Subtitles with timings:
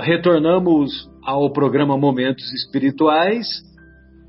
[0.00, 3.46] retornamos ao programa Momentos Espirituais,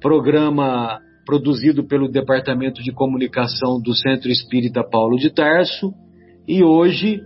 [0.01, 5.93] programa produzido pelo Departamento de Comunicação do Centro Espírita Paulo de Tarso,
[6.47, 7.21] e hoje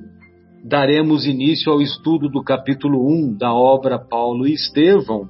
[0.64, 5.30] daremos início ao estudo do capítulo 1 da obra Paulo e Estevão,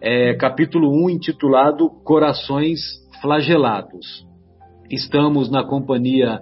[0.00, 2.80] é, capítulo 1 intitulado Corações
[3.20, 4.26] Flagelados.
[4.90, 6.40] Estamos na companhia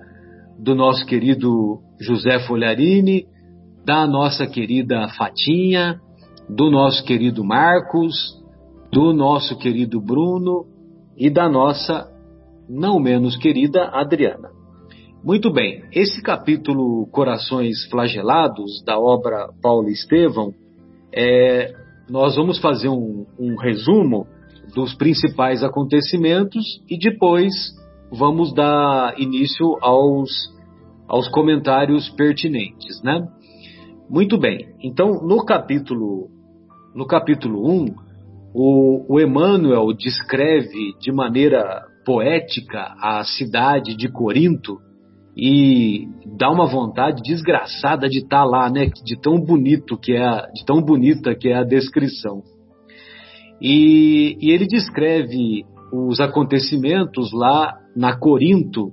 [0.59, 3.27] do nosso querido José Folharini,
[3.89, 5.98] da nossa querida Fatinha,
[6.47, 8.14] do nosso querido Marcos,
[8.92, 10.66] do nosso querido Bruno
[11.16, 12.06] e da nossa
[12.69, 14.51] não menos querida Adriana.
[15.24, 20.52] Muito bem, esse capítulo Corações Flagelados da obra Paulo Estevão,
[21.11, 21.73] é,
[22.11, 24.27] nós vamos fazer um, um resumo
[24.75, 27.55] dos principais acontecimentos e depois
[28.12, 30.30] vamos dar início aos,
[31.09, 33.27] aos comentários pertinentes, né?
[34.09, 34.75] Muito bem.
[34.83, 36.30] Então, no capítulo
[36.95, 37.95] no capítulo 1,
[38.55, 44.78] o, o Emmanuel descreve de maneira poética a cidade de Corinto
[45.37, 48.87] e dá uma vontade desgraçada de estar tá lá, né?
[49.05, 52.43] De tão bonito que é, a, de tão bonita que é a descrição.
[53.61, 58.91] E, e ele descreve os acontecimentos lá na Corinto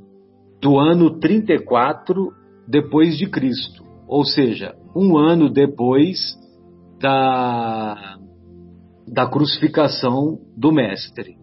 [0.61, 2.31] do ano 34
[2.67, 6.35] depois de Cristo, ou seja, um ano depois
[6.99, 8.17] da,
[9.07, 11.35] da crucificação do Mestre.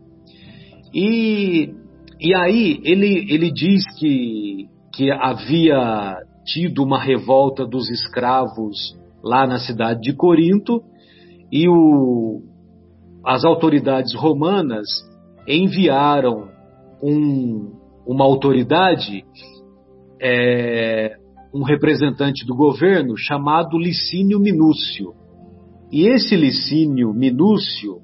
[0.94, 1.74] E,
[2.20, 9.58] e aí ele, ele diz que, que havia tido uma revolta dos escravos lá na
[9.58, 10.82] cidade de Corinto
[11.50, 12.42] e o,
[13.24, 14.88] as autoridades romanas
[15.46, 16.48] enviaram
[17.02, 17.72] um,
[18.06, 19.24] uma autoridade
[20.20, 21.16] é,
[21.54, 25.12] um representante do governo chamado Licínio Minúcio.
[25.90, 27.98] E esse Licínio Minúcio,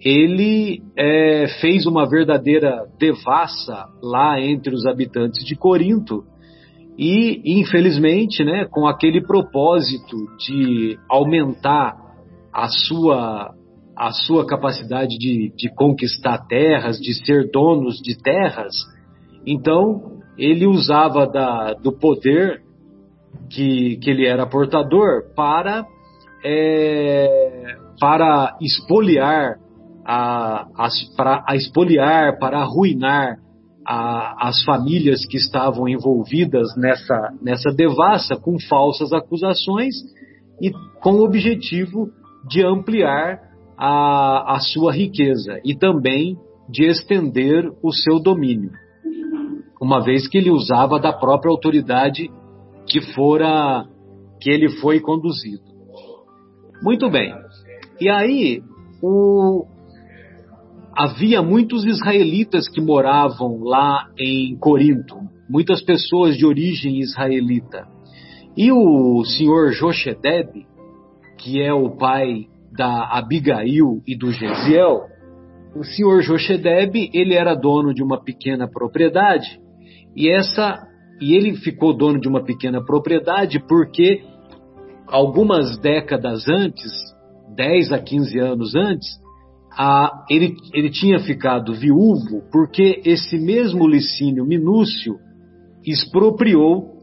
[0.00, 6.24] ele é, fez uma verdadeira devassa lá entre os habitantes de Corinto
[6.96, 11.96] e, infelizmente, né, com aquele propósito de aumentar
[12.52, 13.54] a sua,
[13.96, 18.74] a sua capacidade de, de conquistar terras, de ser donos de terras,
[19.46, 22.62] então ele usava da, do poder
[23.50, 25.86] que, que ele era portador para,
[26.44, 29.56] é, para expoliar
[30.04, 33.36] a, as, para a expoliar, para arruinar
[33.86, 39.94] a, as famílias que estavam envolvidas nessa, nessa devassa com falsas acusações
[40.60, 42.10] e com o objetivo
[42.48, 43.40] de ampliar
[43.76, 46.36] a, a sua riqueza e também
[46.68, 48.70] de estender o seu domínio,
[49.80, 52.30] uma vez que ele usava da própria autoridade
[52.88, 53.84] que fora
[54.40, 55.62] que ele foi conduzido.
[56.82, 57.34] Muito bem.
[58.00, 58.62] E aí
[59.02, 59.66] o,
[60.96, 65.16] havia muitos israelitas que moravam lá em Corinto,
[65.48, 67.86] muitas pessoas de origem israelita.
[68.56, 70.66] E o senhor Joshedeb,
[71.38, 75.06] que é o pai da Abigail e do Gesiel,
[75.76, 79.60] o senhor Joshedeb, ele era dono de uma pequena propriedade,
[80.16, 80.84] e essa
[81.20, 84.22] e ele ficou dono de uma pequena propriedade porque
[85.06, 86.90] algumas décadas antes,
[87.56, 89.08] 10 a 15 anos antes,
[89.72, 95.16] a, ele, ele tinha ficado viúvo porque esse mesmo Licínio Minúcio
[95.84, 96.98] expropriou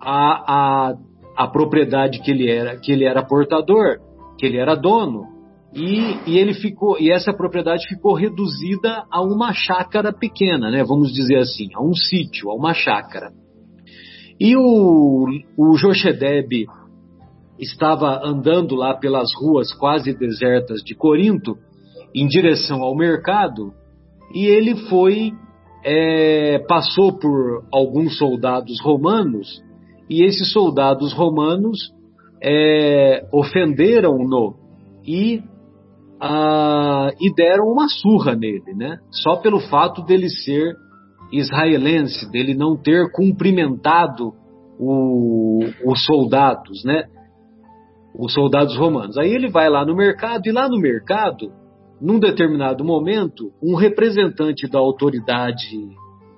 [0.00, 0.94] a, a,
[1.36, 3.98] a propriedade que ele era que ele era portador,
[4.38, 5.32] que ele era dono,
[5.74, 10.84] e, e, ele ficou e essa propriedade ficou reduzida a uma chácara pequena, né?
[10.84, 13.32] Vamos dizer assim, a um sítio, a uma chácara.
[14.44, 16.66] E o, o Jochedeb
[17.60, 21.56] estava andando lá pelas ruas quase desertas de Corinto,
[22.12, 23.72] em direção ao mercado,
[24.34, 25.30] e ele foi,
[25.84, 29.62] é, passou por alguns soldados romanos,
[30.10, 31.78] e esses soldados romanos
[32.42, 34.56] é, ofenderam-no
[35.06, 35.40] e,
[36.20, 38.98] ah, e deram uma surra nele, né?
[39.12, 40.74] Só pelo fato dele ser
[41.32, 44.32] israelense, dele não ter cumprimentado
[44.78, 47.04] o, os soldados, né?
[48.14, 49.16] Os soldados romanos.
[49.16, 51.50] Aí ele vai lá no mercado e lá no mercado,
[52.00, 55.78] num determinado momento, um representante da autoridade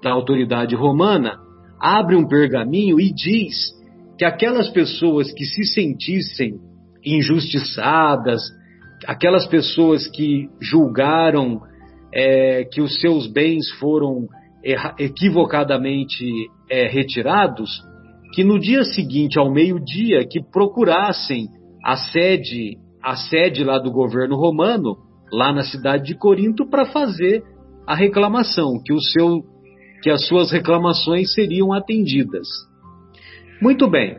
[0.03, 1.39] da autoridade romana
[1.81, 3.73] abre um pergaminho e diz
[4.19, 6.61] que aquelas pessoas que se sentissem
[7.05, 8.43] injustiçadas,
[9.07, 11.61] aquelas pessoas que julgaram
[12.13, 14.29] é, que os seus bens foram
[14.99, 16.25] equivocadamente
[16.71, 17.71] é, retirados,
[18.35, 21.47] que no dia seguinte, ao meio-dia, que procurassem
[21.85, 24.97] a sede, a sede lá do governo romano,
[25.31, 27.43] lá na cidade de Corinto, para fazer
[27.87, 29.43] a reclamação, que, o seu,
[30.03, 32.49] que as suas reclamações seriam atendidas.
[33.61, 34.17] Muito bem.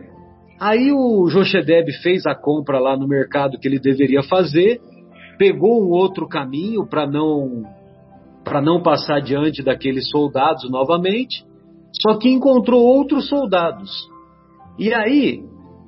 [0.60, 4.80] Aí o Jochedeb fez a compra lá no mercado que ele deveria fazer,
[5.38, 7.64] pegou um outro caminho para não
[8.46, 11.44] para não passar diante daqueles soldados novamente,
[11.92, 13.90] só que encontrou outros soldados.
[14.78, 15.44] E aí,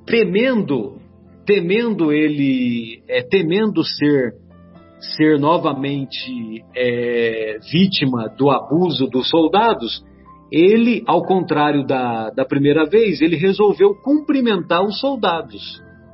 [0.05, 0.97] temendo,
[1.45, 4.33] temendo ele, é, temendo ser
[4.99, 10.03] ser novamente é, vítima do abuso dos soldados,
[10.51, 15.61] ele, ao contrário da, da primeira vez, ele resolveu cumprimentar os soldados,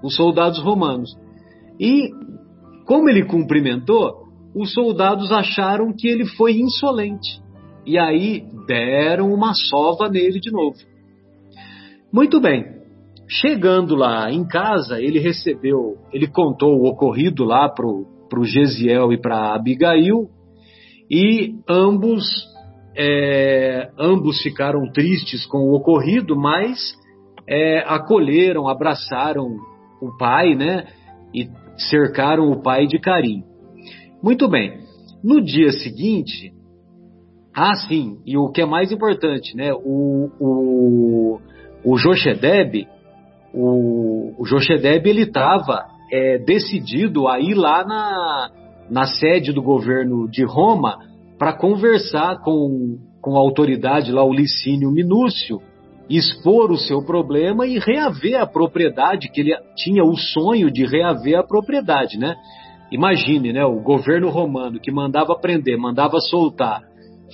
[0.04, 1.16] os soldados romanos.
[1.80, 2.10] E,
[2.86, 4.23] como ele cumprimentou,
[4.56, 7.42] os soldados acharam que ele foi insolente.
[7.86, 10.78] E aí deram uma sova nele de novo.
[12.12, 12.66] Muito bem.
[13.28, 19.20] Chegando lá em casa, ele recebeu, ele contou o ocorrido lá para o Gesiel e
[19.20, 20.30] para Abigail,
[21.10, 22.24] e ambos
[22.96, 26.94] é, ambos ficaram tristes com o ocorrido, mas
[27.48, 29.48] é, acolheram, abraçaram
[30.02, 30.86] o pai, né?
[31.34, 31.50] E
[31.90, 33.44] cercaram o pai de carinho.
[34.24, 34.80] Muito bem.
[35.22, 36.54] No dia seguinte,
[37.54, 39.74] ah, sim, e o que é mais importante, né?
[39.74, 41.40] O, o,
[41.84, 42.88] o Joshedeb,
[43.54, 48.50] o, o Joshedeb, ele estava é, decidido a ir lá na,
[48.90, 50.98] na sede do governo de Roma
[51.38, 55.62] para conversar com, com a autoridade lá, o Licínio Minúcio,
[56.10, 61.38] expor o seu problema e reaver a propriedade, que ele tinha o sonho de reaver
[61.38, 62.36] a propriedade, né?
[62.94, 66.84] Imagine, né, o governo romano que mandava prender, mandava soltar,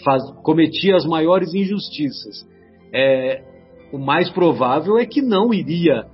[0.05, 2.47] faz, cometia as maiores injustiças.
[2.93, 3.43] É,
[3.91, 6.05] o mais provável é que não iria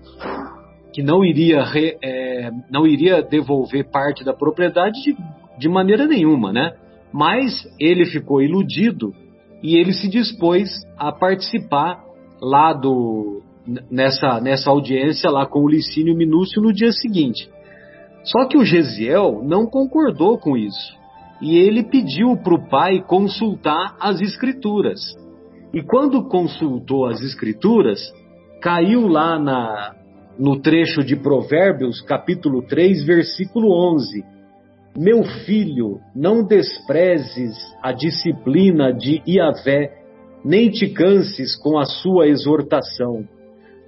[0.91, 5.15] que não iria re, é, não iria devolver parte da propriedade de,
[5.59, 6.71] de maneira nenhuma, né?
[7.13, 9.13] Mas ele ficou iludido
[9.61, 12.01] e ele se dispôs a participar
[12.41, 13.43] lá do
[13.91, 17.47] nessa nessa audiência lá com o Licínio Minúcio no dia seguinte.
[18.25, 20.95] Só que o Gesiel não concordou com isso.
[21.41, 24.99] E ele pediu para o pai consultar as escrituras.
[25.73, 27.99] E quando consultou as escrituras,
[28.61, 29.95] caiu lá na,
[30.39, 34.23] no trecho de Provérbios, capítulo 3, versículo 11,
[34.97, 39.91] meu filho, não desprezes a disciplina de Iavé,
[40.43, 43.27] nem te canses com a sua exortação,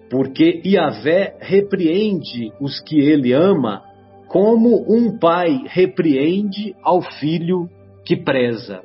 [0.10, 3.84] porque Iavé repreende os que ele ama,
[4.27, 7.69] como um pai repreende ao filho
[8.06, 8.81] que preza.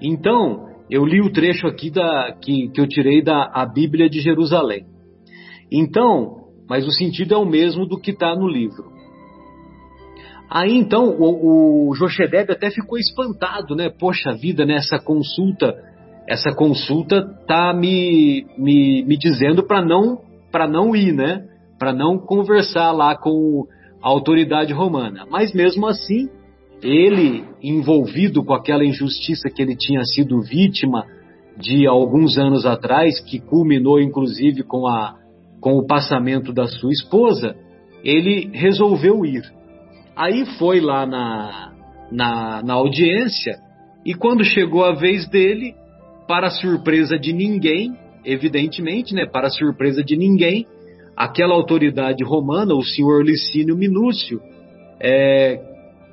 [0.00, 4.20] Então, eu li o trecho aqui da, que, que eu tirei da a Bíblia de
[4.20, 4.86] Jerusalém.
[5.70, 8.90] Então, mas o sentido é o mesmo do que está no livro.
[10.50, 13.88] Aí então o, o Jochedeb até ficou espantado, né?
[13.88, 15.02] Poxa vida, nessa né?
[15.04, 15.76] consulta,
[16.28, 20.18] essa consulta tá me, me, me dizendo para não
[20.50, 21.44] para não ir, né?
[21.78, 23.64] Para não conversar lá com
[24.00, 25.26] autoridade romana.
[25.30, 26.28] Mas mesmo assim,
[26.82, 31.04] ele envolvido com aquela injustiça que ele tinha sido vítima
[31.58, 35.16] de alguns anos atrás, que culminou inclusive com a
[35.60, 37.54] com o passamento da sua esposa,
[38.02, 39.42] ele resolveu ir.
[40.16, 41.72] Aí foi lá na,
[42.10, 43.58] na, na audiência
[44.04, 45.74] e quando chegou a vez dele,
[46.26, 50.66] para surpresa de ninguém, evidentemente, né, para surpresa de ninguém,
[51.16, 54.40] aquela autoridade romana, o senhor Licínio Minúcio,
[55.00, 55.60] é,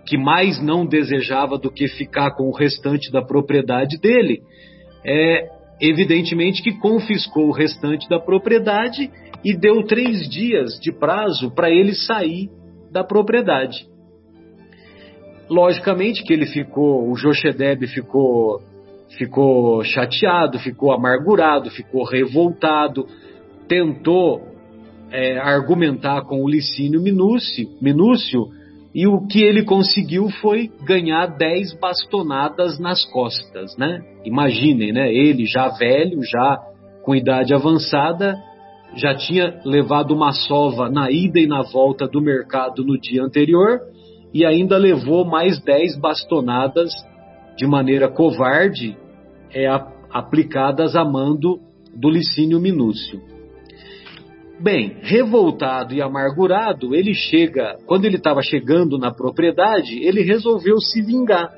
[0.06, 4.42] que mais não desejava do que ficar com o restante da propriedade dele,
[5.06, 5.50] é,
[5.82, 9.12] evidentemente que confiscou o restante da propriedade
[9.44, 12.50] e deu três dias de prazo para ele sair
[12.92, 13.86] da propriedade.
[15.50, 18.62] Logicamente que ele ficou, o Joshedeb ficou,
[19.18, 23.06] ficou chateado, ficou amargurado, ficou revoltado,
[23.68, 24.42] tentou
[25.12, 28.48] é, argumentar com o Licínio Minúcio, Minúcio
[28.94, 34.02] e o que ele conseguiu foi ganhar dez bastonadas nas costas, né?
[34.26, 35.14] Imaginem, né?
[35.14, 36.58] Ele já velho, já
[37.04, 38.36] com idade avançada,
[38.96, 43.80] já tinha levado uma sova na ida e na volta do mercado no dia anterior
[44.34, 46.92] e ainda levou mais dez bastonadas
[47.56, 48.98] de maneira covarde
[49.54, 49.68] é,
[50.12, 51.60] aplicadas a mando
[51.96, 53.37] do Licínio Minúcio.
[54.60, 61.02] Bem, revoltado e amargurado, ele chega, quando ele estava chegando na propriedade, ele resolveu se
[61.02, 61.54] vingar.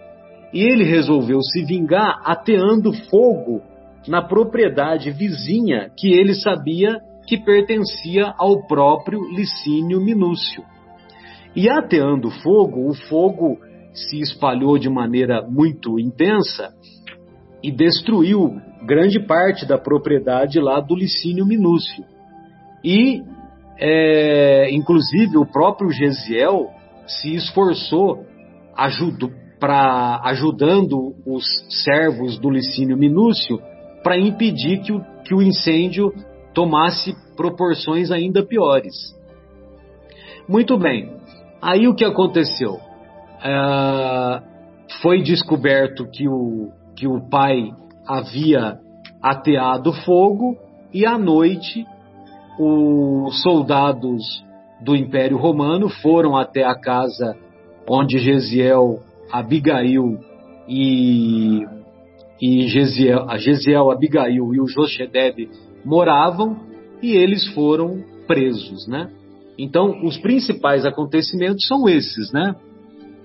[0.54, 3.62] E ele resolveu se vingar ateando fogo
[4.08, 10.64] na propriedade vizinha que ele sabia que pertencia ao próprio Licínio Minúcio.
[11.56, 13.60] E ateando fogo, o fogo
[13.94, 16.74] se espalhou de maneira muito intensa
[17.64, 22.04] e destruiu grande parte da propriedade lá do Licínio Minúcio.
[22.84, 23.22] E,
[23.78, 26.70] é, inclusive, o próprio Gesiel
[27.08, 28.26] se esforçou
[28.76, 31.44] ajudo, pra, ajudando os
[31.84, 33.60] servos do Licínio Minúcio
[34.04, 36.14] para impedir que o, que o incêndio
[36.54, 38.96] tomasse proporções ainda piores.
[40.48, 41.14] Muito bem,
[41.62, 42.80] aí o que aconteceu?
[43.44, 44.42] É,
[45.02, 47.72] foi descoberto que o, que o pai
[48.08, 48.80] havia
[49.22, 50.58] ateado fogo
[50.94, 51.86] e à noite
[52.60, 54.44] os soldados
[54.82, 57.36] do Império Romano foram até a casa
[57.88, 59.00] onde Gesiel,
[59.32, 60.20] Abigail
[60.68, 61.66] e,
[62.42, 65.50] e Gesiel, a Gesiel, Abigail e o Joshedeb
[65.84, 66.58] moravam
[67.02, 69.10] e eles foram presos, né?
[69.58, 72.56] Então, os principais acontecimentos são esses, né?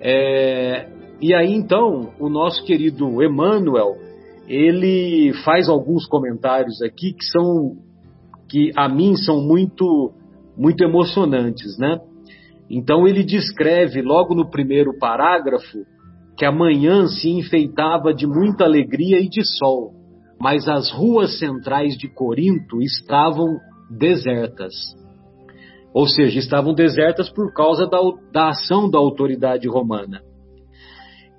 [0.01, 0.89] É,
[1.21, 3.97] e aí, então, o nosso querido Emmanuel,
[4.49, 7.77] ele faz alguns comentários aqui que são,
[8.55, 10.13] que a mim são muito,
[10.57, 11.99] muito emocionantes, né?
[12.71, 15.79] Então, ele descreve logo no primeiro parágrafo
[16.39, 19.91] que a manhã se enfeitava de muita alegria e de sol,
[20.41, 23.59] mas as ruas centrais de Corinto estavam
[23.91, 24.73] desertas.
[25.93, 27.99] Ou seja, estavam desertas por causa da,
[28.33, 30.21] da ação da autoridade romana.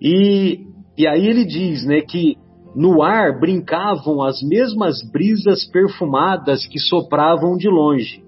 [0.01, 0.65] E,
[0.98, 2.36] e aí ele diz né, que
[2.75, 8.24] no ar brincavam as mesmas brisas perfumadas que sopravam de longe.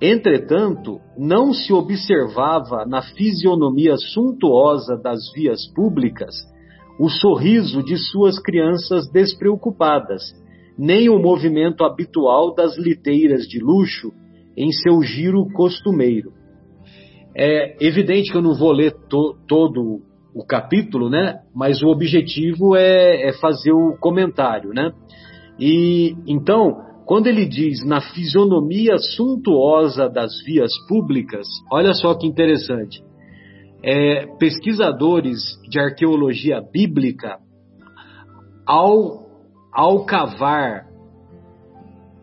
[0.00, 6.34] Entretanto, não se observava na fisionomia suntuosa das vias públicas
[6.98, 10.22] o sorriso de suas crianças despreocupadas,
[10.78, 14.12] nem o movimento habitual das liteiras de luxo
[14.56, 16.32] em seu giro costumeiro.
[17.34, 20.02] É evidente que eu não vou ler to, todo
[20.34, 21.40] o capítulo, né?
[21.54, 24.92] Mas o objetivo é, é fazer o comentário, né?
[25.58, 33.02] E então, quando ele diz na fisionomia suntuosa das vias públicas, olha só que interessante.
[33.82, 37.38] É, pesquisadores de arqueologia bíblica,
[38.66, 39.26] ao,
[39.72, 40.86] ao cavar,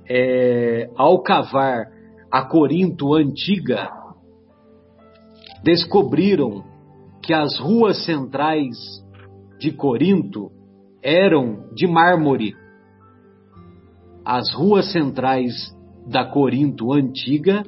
[0.10, 1.88] é, ao cavar
[2.32, 3.90] a Corinto antiga,
[5.64, 6.64] descobriram
[7.28, 8.74] que as ruas centrais
[9.60, 10.50] de Corinto
[11.04, 12.56] eram de mármore.
[14.26, 15.54] As ruas centrais
[16.10, 17.64] da Corinto antiga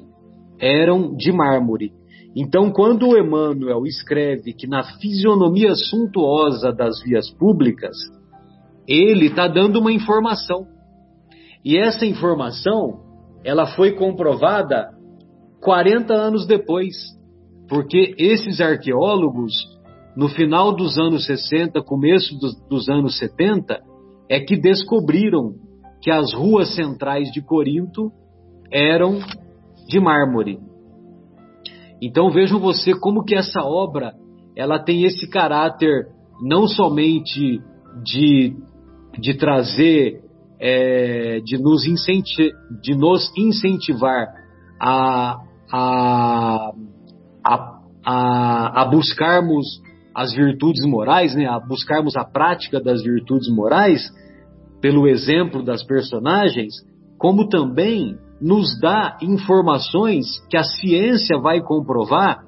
[0.57, 1.91] eram de mármore.
[2.33, 7.97] Então, quando Emmanuel escreve que na fisionomia suntuosa das vias públicas,
[8.87, 10.65] ele está dando uma informação.
[11.65, 13.01] E essa informação
[13.43, 14.91] ela foi comprovada
[15.59, 16.95] 40 anos depois,
[17.69, 19.53] porque esses arqueólogos,
[20.17, 23.79] no final dos anos 60, começo dos, dos anos 70,
[24.27, 25.53] é que descobriram
[26.01, 28.11] que as ruas centrais de Corinto
[28.71, 29.19] eram
[29.87, 30.59] de mármore.
[32.01, 34.13] Então vejam você como que essa obra
[34.55, 36.07] ela tem esse caráter
[36.41, 37.61] não somente
[38.03, 38.55] de,
[39.19, 40.21] de trazer
[40.59, 41.83] é, de, nos
[42.81, 44.27] de nos incentivar
[44.81, 45.37] a,
[45.71, 46.71] a,
[47.45, 49.65] a, a, a buscarmos
[50.15, 54.01] as virtudes morais, né, a buscarmos a prática das virtudes morais,
[54.81, 56.73] pelo exemplo das personagens,
[57.17, 62.43] como também nos dá informações que a ciência vai comprovar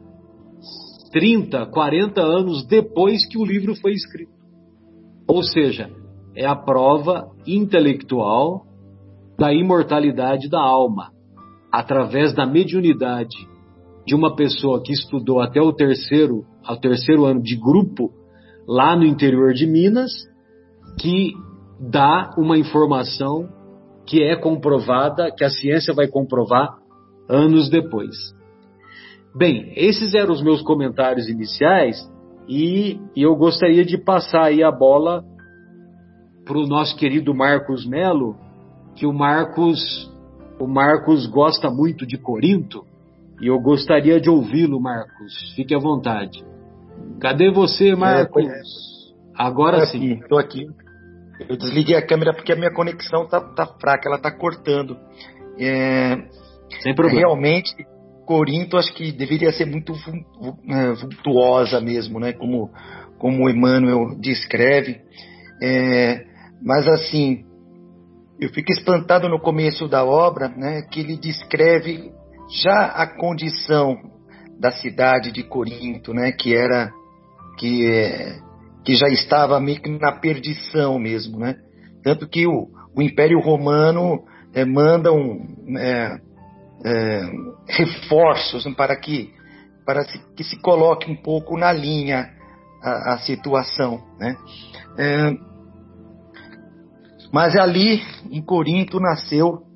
[1.12, 4.32] 30, 40 anos depois que o livro foi escrito.
[5.28, 5.90] Ou seja,
[6.36, 8.66] é a prova intelectual
[9.38, 11.10] da imortalidade da alma,
[11.72, 13.51] através da mediunidade
[14.12, 18.12] de uma pessoa que estudou até o terceiro, ao terceiro ano de grupo
[18.68, 20.12] lá no interior de Minas,
[21.00, 21.32] que
[21.80, 23.48] dá uma informação
[24.06, 26.76] que é comprovada, que a ciência vai comprovar
[27.30, 28.14] anos depois.
[29.34, 31.96] Bem, esses eram os meus comentários iniciais
[32.50, 35.24] e, e eu gostaria de passar aí a bola
[36.44, 38.36] para o nosso querido Marcos Melo,
[38.94, 39.80] que o Marcos,
[40.60, 42.91] o Marcos gosta muito de Corinto,
[43.42, 45.54] e eu gostaria de ouvi-lo, Marcos.
[45.56, 46.44] Fique à vontade.
[47.20, 48.46] Cadê você, é, Marcos?
[48.46, 48.62] É,
[49.36, 50.14] Agora tô sim.
[50.14, 50.68] Estou aqui.
[51.50, 54.96] Eu desliguei a câmera porque a minha conexão tá, tá fraca, ela tá cortando.
[55.60, 56.18] É,
[56.84, 57.22] Sem problema.
[57.22, 57.74] Realmente,
[58.26, 59.94] Corinto acho que deveria ser muito
[60.70, 62.34] é, vultuosa mesmo, né?
[62.34, 62.70] Como,
[63.18, 65.02] como o Emmanuel descreve.
[65.64, 66.26] É,
[66.62, 67.44] mas assim,
[68.40, 72.12] eu fico espantado no começo da obra, né, que ele descreve
[72.52, 73.98] já a condição
[74.60, 76.32] da cidade de Corinto, né?
[76.32, 76.92] Que era
[77.58, 78.40] que
[78.84, 81.56] que já estava meio que na perdição mesmo, né?
[82.04, 86.20] Tanto que o, o Império Romano é, manda um, é,
[86.84, 87.30] é,
[87.68, 89.32] reforços para que
[89.86, 90.04] para
[90.36, 92.30] que se coloque um pouco na linha
[92.84, 94.36] a, a situação, né?
[94.98, 95.32] É,
[97.32, 99.71] mas ali em Corinto nasceu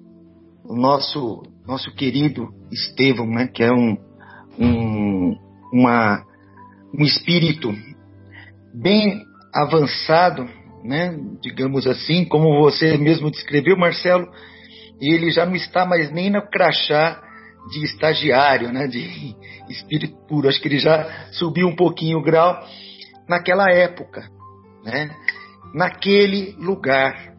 [0.68, 3.48] o nosso nosso querido Estevão, né?
[3.48, 3.98] Que é um,
[4.60, 5.36] um
[5.74, 6.24] uma
[6.98, 7.74] um espírito
[8.74, 9.22] bem
[9.54, 10.48] avançado,
[10.84, 11.18] né?
[11.42, 14.28] Digamos assim, como você mesmo descreveu, Marcelo,
[15.02, 17.22] ele já não está mais nem no crachá
[17.70, 18.88] de estagiário, né?
[18.88, 19.36] De
[19.70, 20.48] espírito puro.
[20.48, 22.64] Acho que ele já subiu um pouquinho o grau
[23.28, 24.30] naquela época,
[24.84, 25.10] né?
[25.74, 27.34] Naquele lugar.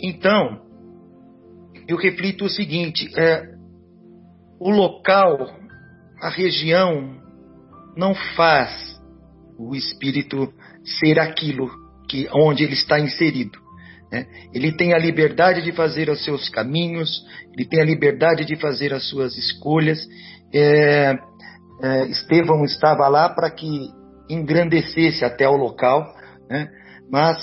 [0.00, 0.60] Então,
[1.88, 3.42] eu reflito o seguinte: é,
[4.60, 5.48] o local,
[6.20, 7.20] a região,
[7.96, 9.00] não faz
[9.58, 10.52] o espírito
[11.00, 11.70] ser aquilo
[12.08, 13.58] que onde ele está inserido.
[14.10, 14.26] Né?
[14.52, 17.24] Ele tem a liberdade de fazer os seus caminhos,
[17.54, 20.06] ele tem a liberdade de fazer as suas escolhas.
[20.54, 21.16] É,
[21.82, 23.90] é, Estevão estava lá para que
[24.28, 26.04] engrandecesse até o local,
[26.48, 26.68] né?
[27.10, 27.38] mas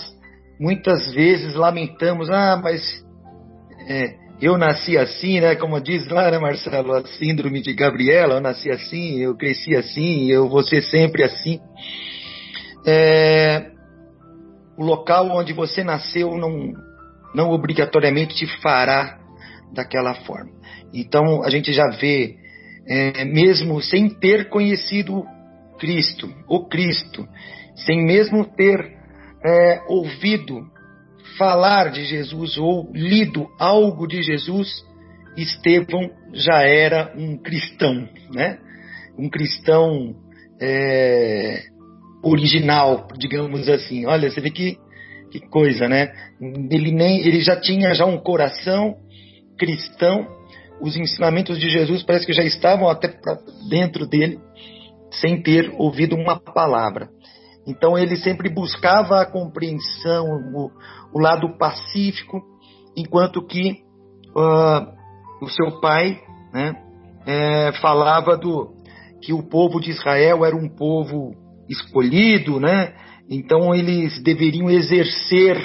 [0.59, 2.81] muitas vezes lamentamos, ah, mas
[3.87, 5.55] é, eu nasci assim, né?
[5.55, 10.31] Como diz lá, né, Marcelo, a síndrome de Gabriela, eu nasci assim, eu cresci assim,
[10.31, 11.59] eu vou ser sempre assim
[12.85, 13.71] é,
[14.77, 16.73] o local onde você nasceu não,
[17.33, 19.19] não obrigatoriamente te fará
[19.73, 20.51] daquela forma.
[20.93, 22.35] Então a gente já vê,
[22.87, 25.23] é, mesmo sem ter conhecido
[25.79, 27.27] Cristo, o Cristo,
[27.75, 28.97] sem mesmo ter
[29.45, 30.65] é, ouvido
[31.37, 34.85] falar de Jesus ou lido algo de Jesus,
[35.37, 38.57] Estevão já era um cristão, né?
[39.17, 40.15] Um cristão
[40.61, 41.63] é,
[42.23, 44.05] original, digamos assim.
[44.05, 44.77] Olha, você vê que,
[45.31, 46.11] que coisa, né?
[46.71, 48.95] Ele, nem, ele já tinha já um coração
[49.57, 50.25] cristão,
[50.81, 53.13] os ensinamentos de Jesus parece que já estavam até
[53.69, 54.39] dentro dele,
[55.11, 57.09] sem ter ouvido uma palavra.
[57.67, 60.25] Então ele sempre buscava a compreensão,
[60.55, 60.71] o,
[61.13, 62.41] o lado pacífico,
[62.95, 63.83] enquanto que
[64.35, 66.19] uh, o seu pai
[66.53, 66.75] né,
[67.25, 68.73] é, falava do
[69.21, 71.33] que o povo de Israel era um povo
[71.69, 72.93] escolhido, né?
[73.29, 75.57] Então eles deveriam exercer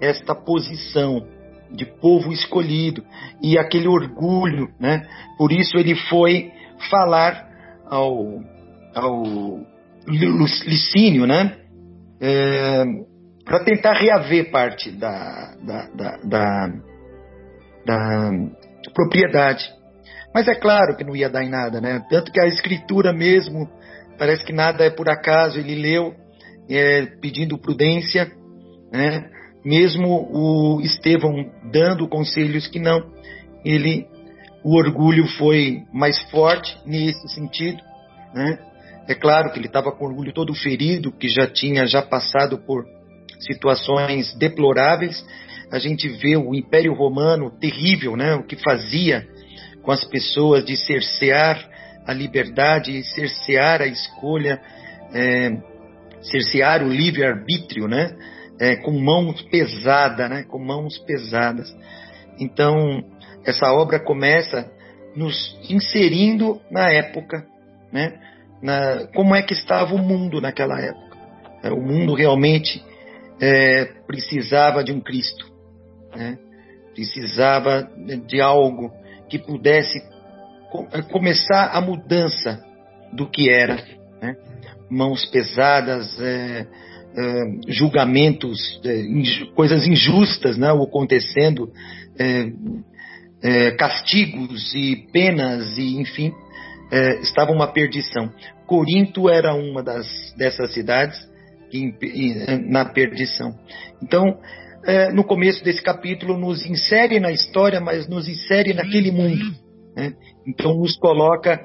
[0.00, 1.26] esta posição
[1.70, 3.02] de povo escolhido
[3.42, 5.06] e aquele orgulho, né?
[5.36, 6.50] Por isso ele foi
[6.90, 7.48] falar
[7.86, 8.40] ao,
[8.94, 9.22] ao
[10.06, 11.56] Licínio, né?
[12.20, 12.84] É,
[13.44, 16.68] para tentar reaver parte da, da, da, da,
[17.84, 18.30] da
[18.94, 19.68] propriedade.
[20.34, 22.02] Mas é claro que não ia dar em nada, né?
[22.08, 23.68] Tanto que a escritura mesmo
[24.18, 26.14] parece que nada é por acaso, ele leu
[26.70, 28.30] é, pedindo prudência,
[28.92, 29.28] né?
[29.64, 33.00] mesmo o Estevão dando conselhos que não,
[33.64, 34.06] ele,
[34.64, 37.80] o orgulho foi mais forte nesse sentido,
[38.34, 38.58] né?
[39.08, 42.84] É claro que ele estava com orgulho todo ferido, que já tinha já passado por
[43.44, 45.24] situações deploráveis.
[45.70, 48.34] A gente vê o Império Romano terrível, né?
[48.34, 49.26] O que fazia
[49.82, 51.68] com as pessoas de cercear
[52.06, 54.60] a liberdade, cercear a escolha,
[55.14, 55.56] é,
[56.20, 58.16] cercear o livre-arbítrio, né?
[58.60, 60.44] É, com mãos pesadas, né?
[60.44, 61.74] Com mãos pesadas.
[62.38, 63.02] Então,
[63.44, 64.70] essa obra começa
[65.16, 67.46] nos inserindo na época,
[67.92, 68.14] né?
[68.62, 71.16] Na, como é que estava o mundo naquela época.
[71.62, 72.82] É, o mundo realmente
[73.42, 75.52] é, precisava de um Cristo,
[76.14, 76.38] né?
[76.94, 77.90] precisava
[78.28, 78.92] de algo
[79.28, 79.98] que pudesse
[80.92, 82.64] é, começar a mudança
[83.12, 83.82] do que era.
[84.22, 84.36] Né?
[84.88, 86.66] Mãos pesadas, é,
[87.16, 89.02] é, julgamentos, é,
[89.56, 91.72] coisas injustas né, acontecendo,
[93.42, 96.32] é, castigos e penas, e enfim,
[97.22, 98.32] estava uma perdição.
[98.68, 101.31] Corinto era uma das, dessas cidades
[102.66, 103.54] na perdição.
[104.02, 104.38] Então,
[105.14, 109.62] no começo desse capítulo, nos insere na história, mas nos insere naquele mundo
[109.94, 110.14] né?
[110.46, 111.60] Então nos coloca,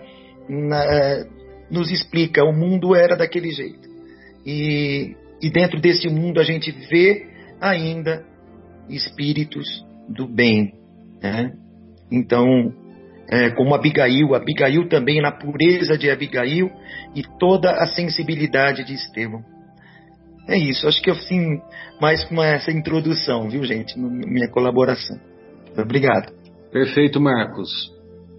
[0.50, 1.26] na, eh,
[1.72, 3.88] nos explica, o mundo era daquele jeito.
[4.46, 7.28] E, e dentro desse mundo a gente vê
[7.60, 8.26] ainda
[8.89, 10.74] espíritos do bem.
[11.22, 11.52] Né?
[12.12, 12.46] Então,
[13.30, 16.72] é, como Abigail, Abigail também na pureza de Abigail
[17.13, 19.43] e toda a sensibilidade de Estevão.
[20.48, 21.60] É isso, acho que assim,
[22.00, 25.18] mais com essa introdução, viu gente, minha colaboração.
[25.78, 26.32] Obrigado.
[26.72, 27.70] Perfeito, Marcos.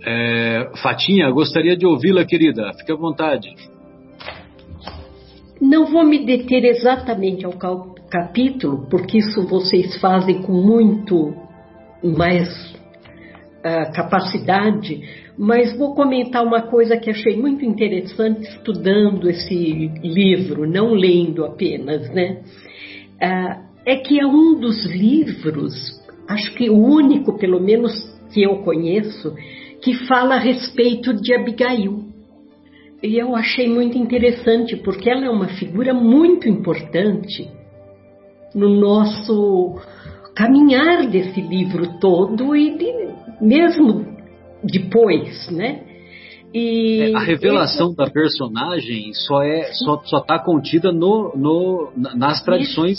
[0.05, 2.73] É, Fatinha, gostaria de ouvi-la, querida.
[2.79, 3.49] Fique à vontade.
[5.61, 7.53] Não vou me deter exatamente ao
[8.09, 11.35] capítulo, porque isso vocês fazem com muito
[12.03, 12.78] mais
[13.95, 15.03] capacidade,
[15.37, 22.09] mas vou comentar uma coisa que achei muito interessante estudando esse livro, não lendo apenas,
[22.13, 22.41] né?
[23.21, 25.75] Uh, é que é um dos livros,
[26.29, 27.93] acho que o único, pelo menos
[28.33, 29.35] que eu conheço,
[29.83, 32.05] que fala a respeito de Abigail.
[33.03, 37.49] E eu achei muito interessante, porque ela é uma figura muito importante
[38.55, 39.81] no nosso
[40.35, 43.09] caminhar desse livro todo e de,
[43.41, 44.07] mesmo
[44.63, 45.85] depois, né?
[46.53, 47.97] E é, a revelação esse...
[47.97, 52.99] da personagem só é só só está contida no, no nas tradições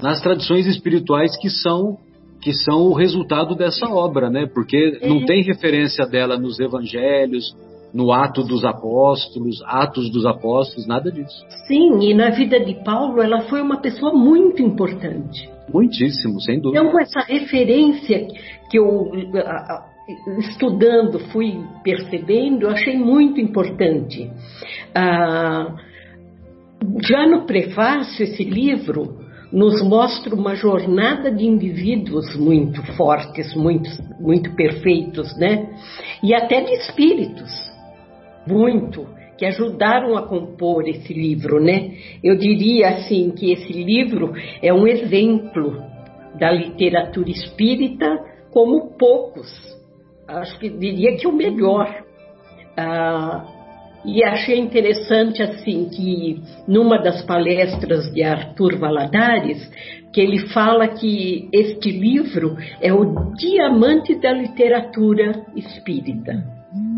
[0.00, 1.98] nas tradições espirituais que são
[2.40, 4.46] que são o resultado dessa obra, né?
[4.46, 5.08] Porque é.
[5.08, 7.56] não tem referência dela nos evangelhos,
[7.92, 11.34] no ato dos apóstolos, atos dos apóstolos, nada disso.
[11.66, 15.48] Sim, e na vida de Paulo ela foi uma pessoa muito importante.
[15.72, 16.84] Muitíssimo, sem dúvida.
[16.84, 18.26] Então essa referência
[18.70, 19.10] que eu
[20.38, 24.30] estudando fui percebendo, achei muito importante.
[24.94, 25.74] Ah,
[27.02, 33.88] já no prefácio esse livro nos mostra uma jornada de indivíduos muito fortes, muito,
[34.20, 35.68] muito perfeitos, né?
[36.22, 37.50] E até de espíritos,
[38.46, 41.92] muito, que ajudaram a compor esse livro, né?
[42.22, 45.82] Eu diria assim que esse livro é um exemplo
[46.38, 48.18] da literatura espírita
[48.50, 49.48] como poucos.
[50.26, 52.04] Acho que diria que o melhor.
[52.76, 53.44] Ah,
[54.04, 59.68] e achei interessante assim que numa das palestras de Arthur Valadares,
[60.12, 66.55] que ele fala que este livro é o diamante da literatura espírita.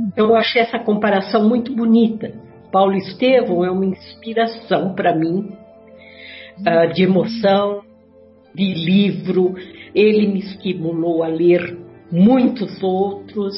[0.08, 2.32] Então eu achei essa comparação muito bonita.
[2.72, 5.52] Paulo Estevão é uma inspiração para mim
[6.60, 7.82] uh, de emoção,
[8.54, 9.54] de livro.
[9.94, 11.76] Ele me estimulou a ler
[12.10, 13.54] muitos outros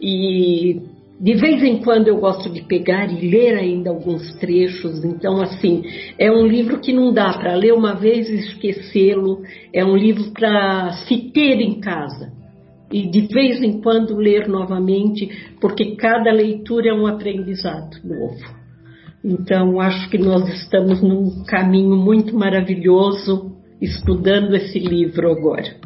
[0.00, 0.80] e
[1.20, 5.82] de vez em quando eu gosto de pegar e ler ainda alguns trechos, então assim,
[6.16, 9.42] é um livro que não dá para ler uma vez e esquecê-lo,
[9.74, 12.37] é um livro para se ter em casa
[12.90, 15.28] e de vez em quando ler novamente,
[15.60, 18.58] porque cada leitura é um aprendizado novo.
[19.22, 25.76] Então, acho que nós estamos num caminho muito maravilhoso estudando esse livro agora.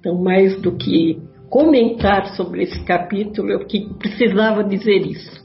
[0.00, 5.42] Então, mais do que comentar sobre esse capítulo, eu que precisava dizer isso.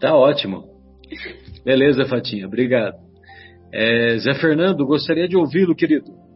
[0.00, 0.64] Tá ótimo.
[1.64, 2.96] Beleza, Fatinha, obrigado.
[3.72, 6.27] É, Zé Fernando, gostaria de ouvi-lo, querido.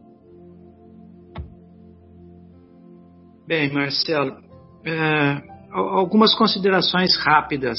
[3.45, 4.37] Bem, Marcelo,
[4.85, 7.77] é, algumas considerações rápidas.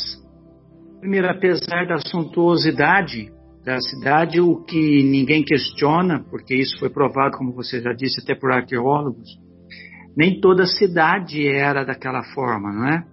[1.01, 3.33] Primeiro, apesar da suntuosidade
[3.65, 8.35] da cidade, o que ninguém questiona, porque isso foi provado, como você já disse, até
[8.35, 9.27] por arqueólogos,
[10.15, 13.05] nem toda cidade era daquela forma, não é?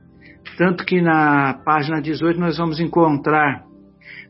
[0.58, 3.64] Tanto que na página 18 nós vamos encontrar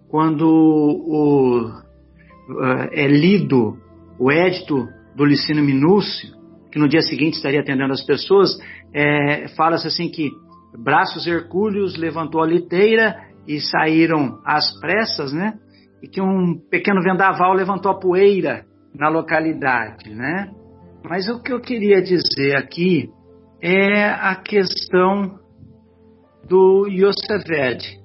[0.07, 3.79] quando o, uh, é lido
[4.19, 6.40] o édito do Licínio Minúcio,
[6.71, 8.57] que no dia seguinte estaria atendendo as pessoas,
[8.93, 10.31] é, fala-se assim que
[10.77, 13.15] braços hercúleos levantou a liteira
[13.47, 15.53] e saíram às pressas, né?
[16.01, 20.49] E que um pequeno vendaval levantou a poeira na localidade, né?
[21.03, 23.09] Mas o que eu queria dizer aqui
[23.61, 25.39] é a questão
[26.47, 27.99] do Yosefed.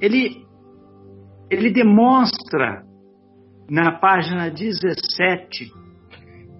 [0.00, 0.44] Ele,
[1.50, 2.84] ele demonstra
[3.68, 5.72] na página 17,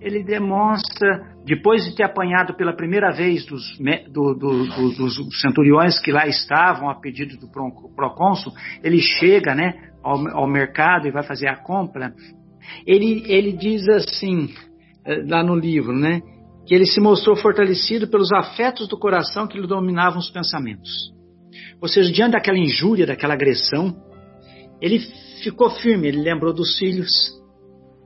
[0.00, 3.62] ele demonstra, depois de ter apanhado pela primeira vez dos,
[4.10, 7.48] do, do, do, dos centuriões que lá estavam a pedido do
[7.94, 12.14] procônsul, ele chega né, ao, ao mercado e vai fazer a compra.
[12.86, 14.50] Ele, ele diz assim:
[15.06, 16.20] eh, lá no livro, né?
[16.66, 20.90] Que ele se mostrou fortalecido pelos afetos do coração que lhe dominavam os pensamentos.
[21.80, 23.94] Ou seja, diante daquela injúria, daquela agressão,
[24.80, 24.98] ele
[25.44, 27.35] ficou firme, ele lembrou dos filhos,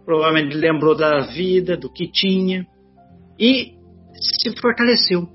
[0.05, 2.67] provavelmente lembrou da vida, do que tinha,
[3.39, 3.75] e
[4.13, 5.27] se fortaleceu.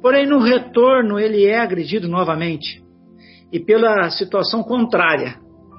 [0.00, 2.82] Porém, no retorno, ele é agredido novamente,
[3.52, 5.36] e pela situação contrária.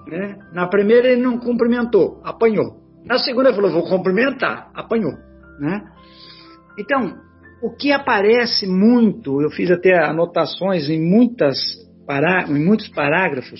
[0.07, 0.37] Né?
[0.53, 2.77] Na primeira, ele não cumprimentou, apanhou.
[3.05, 5.13] Na segunda ele falou, vou cumprimentar, apanhou.
[5.59, 5.81] Né?
[6.77, 7.17] Então,
[7.61, 11.57] o que aparece muito, eu fiz até anotações em, muitas
[12.49, 13.59] em muitos parágrafos,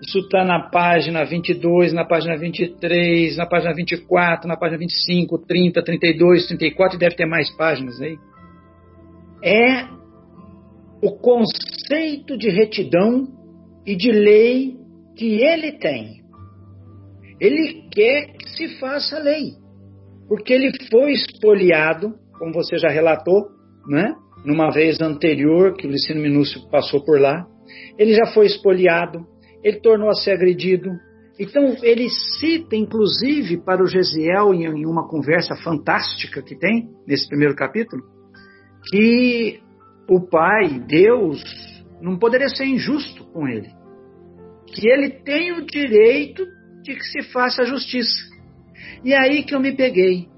[0.00, 5.82] isso está na página 22, na página 23, na página 24, na página 25, 30,
[5.82, 8.16] 32, 34 e deve ter mais páginas aí.
[9.42, 9.86] É
[11.02, 13.28] o conceito de retidão
[13.86, 14.76] e de lei
[15.16, 16.22] que ele tem.
[17.40, 19.52] Ele quer que se faça lei,
[20.28, 23.48] porque ele foi espoliado, como você já relatou,
[23.88, 24.14] né?
[24.44, 27.46] numa vez anterior que o Licínio Minúcio passou por lá.
[27.98, 29.26] Ele já foi espoliado,
[29.62, 30.90] ele tornou-se agredido.
[31.38, 37.54] Então, ele cita, inclusive, para o Gesiel, em uma conversa fantástica que tem, nesse primeiro
[37.54, 38.02] capítulo,
[38.90, 39.60] que
[40.08, 41.42] o Pai, Deus,
[42.00, 43.68] não poderia ser injusto com ele.
[44.66, 46.44] Que ele tem o direito
[46.82, 48.28] de que se faça a justiça.
[49.04, 50.28] E é aí que eu me peguei.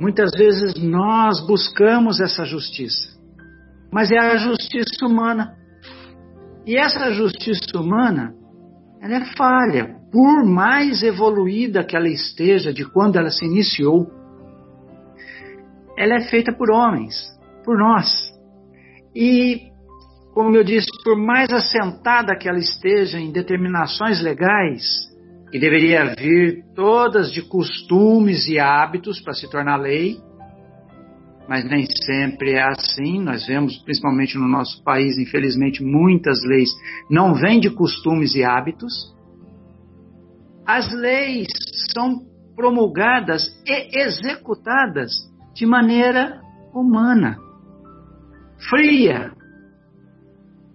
[0.00, 3.18] Muitas vezes nós buscamos essa justiça,
[3.92, 5.54] mas é a justiça humana.
[6.66, 8.34] E essa justiça humana,
[9.02, 14.06] ela é falha, por mais evoluída que ela esteja de quando ela se iniciou.
[15.98, 17.16] Ela é feita por homens,
[17.64, 18.08] por nós.
[19.12, 19.72] E,
[20.32, 24.84] como eu disse, por mais assentada que ela esteja em determinações legais,
[25.50, 30.16] que deveria vir todas de costumes e hábitos para se tornar lei,
[31.48, 33.20] mas nem sempre é assim.
[33.20, 36.70] Nós vemos, principalmente no nosso país, infelizmente, muitas leis
[37.10, 39.14] não vêm de costumes e hábitos.
[40.66, 41.48] As leis
[41.92, 42.20] são
[42.54, 45.10] promulgadas e executadas
[45.54, 46.40] de maneira
[46.72, 47.36] humana,
[48.70, 49.32] fria.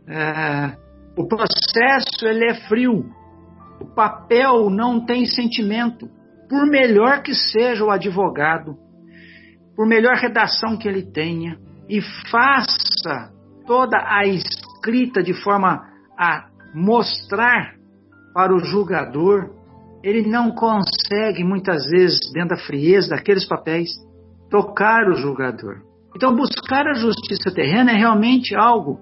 [0.07, 0.77] É,
[1.17, 3.05] o processo ele é frio.
[3.79, 6.09] O papel não tem sentimento.
[6.49, 8.77] Por melhor que seja o advogado,
[9.77, 13.31] por melhor redação que ele tenha, e faça
[13.67, 15.87] toda a escrita de forma
[16.17, 17.75] a mostrar
[18.33, 19.51] para o julgador,
[20.03, 23.89] ele não consegue, muitas vezes, dentro da frieza daqueles papéis,
[24.49, 25.81] tocar o julgador.
[26.15, 28.99] Então, buscar a justiça terrena é realmente algo.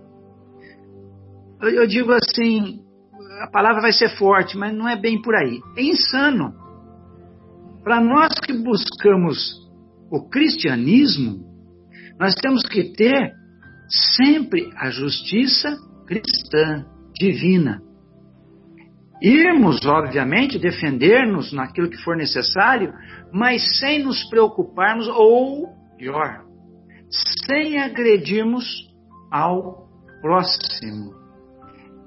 [1.61, 2.81] Eu, eu digo assim:
[3.41, 5.61] a palavra vai ser forte, mas não é bem por aí.
[5.77, 6.53] É insano.
[7.83, 9.64] Para nós que buscamos
[10.11, 11.43] o cristianismo,
[12.19, 13.33] nós temos que ter
[14.15, 15.75] sempre a justiça
[16.07, 17.81] cristã, divina.
[19.21, 22.93] Irmos, obviamente, defender-nos naquilo que for necessário,
[23.33, 26.43] mas sem nos preocuparmos, ou pior,
[27.45, 28.65] sem agredirmos
[29.31, 29.87] ao
[30.21, 31.13] próximo.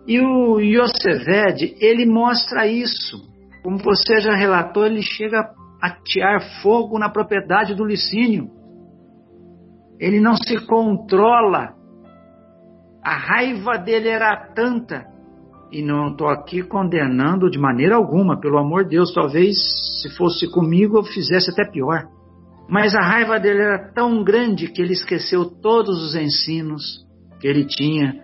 [0.06, 3.28] E o Yoseved, ele mostra isso.
[3.62, 8.50] Como você já relatou, ele chega atear fogo na propriedade do Licínio.
[9.98, 11.74] Ele não se controla.
[13.02, 15.06] A raiva dele era tanta.
[15.70, 19.12] E não estou aqui condenando de maneira alguma, pelo amor de Deus.
[19.12, 19.56] Talvez
[20.02, 22.06] se fosse comigo eu fizesse até pior.
[22.68, 27.06] Mas a raiva dele era tão grande que ele esqueceu todos os ensinos
[27.40, 28.14] que ele tinha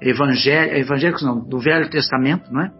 [0.00, 2.79] evangélicos não, do Velho Testamento, não é?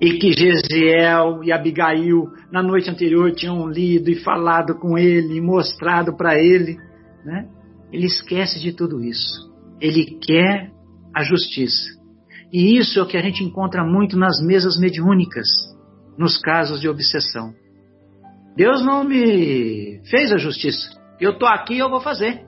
[0.00, 5.40] E que Gesiel e Abigail na noite anterior tinham lido e falado com ele, e
[5.40, 6.78] mostrado para ele,
[7.24, 7.48] né?
[7.92, 9.50] Ele esquece de tudo isso.
[9.80, 10.70] Ele quer
[11.14, 11.98] a justiça.
[12.52, 15.46] E isso é o que a gente encontra muito nas mesas mediúnicas,
[16.16, 17.52] nos casos de obsessão.
[18.56, 20.98] Deus não me fez a justiça.
[21.20, 22.44] Eu estou aqui, eu vou fazer.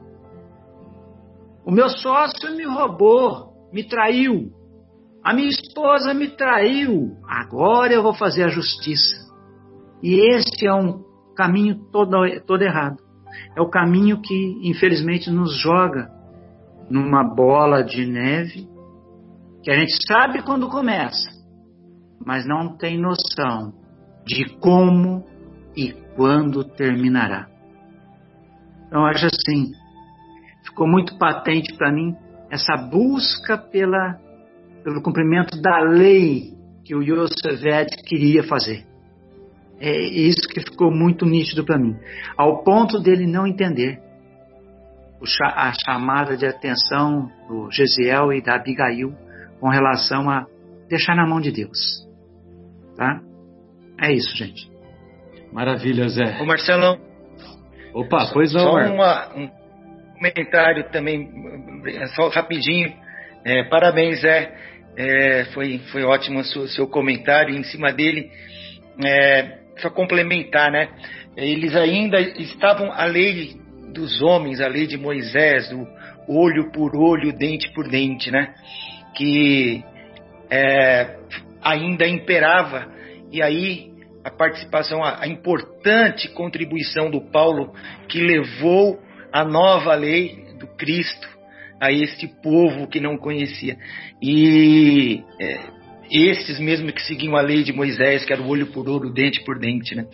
[1.65, 4.53] O meu sócio me roubou me traiu.
[5.25, 7.17] A minha esposa me traiu.
[7.27, 9.17] Agora eu vou fazer a justiça.
[10.03, 11.05] E esse é um
[11.37, 12.99] caminho todo, todo errado.
[13.57, 16.11] É o caminho que, infelizmente, nos joga
[16.91, 18.69] numa bola de neve
[19.63, 21.31] que a gente sabe quando começa,
[22.25, 23.73] mas não tem noção
[24.27, 25.25] de como
[25.77, 27.49] e quando terminará.
[28.87, 29.73] Então, acho assim,
[30.65, 32.15] ficou muito patente para mim
[32.51, 34.19] essa busca pela,
[34.83, 38.85] pelo cumprimento da lei que o Yosef queria fazer.
[39.81, 41.97] É isso que ficou muito nítido para mim,
[42.37, 44.01] ao ponto dele não entender
[45.43, 49.13] a chamada de atenção do Gesiel e da Abigail
[49.61, 50.47] com relação a
[50.89, 52.07] deixar na mão de Deus.
[52.97, 53.21] Tá?
[54.01, 54.71] É isso, gente.
[55.53, 56.41] Maravilha, Zé.
[56.41, 56.99] Ô Marcelão.
[57.95, 58.73] Opa, pois não.
[58.73, 59.51] Só uma, um
[60.15, 61.29] comentário também,
[62.17, 62.93] só rapidinho.
[63.45, 64.55] É, parabéns, Zé.
[64.97, 68.31] É, foi, foi ótimo o seu, seu comentário em cima dele.
[69.05, 70.89] É, só complementar, né?
[71.37, 73.57] Eles ainda estavam a lei
[73.93, 75.87] dos homens, a lei de Moisés, do
[76.29, 78.55] olho por olho, dente por dente, né?
[79.17, 79.83] Que
[80.51, 81.17] é,
[81.63, 82.87] ainda imperava.
[83.31, 83.93] E aí
[84.25, 87.73] a participação, a, a importante contribuição do Paulo
[88.09, 89.01] que levou
[89.33, 91.29] a nova lei do Cristo,
[91.83, 93.77] a este povo que não conhecia.
[94.23, 95.59] E é,
[96.09, 99.43] esses mesmo que seguiam a lei de Moisés, que era o olho por olho, dente
[99.45, 100.07] por dente, né?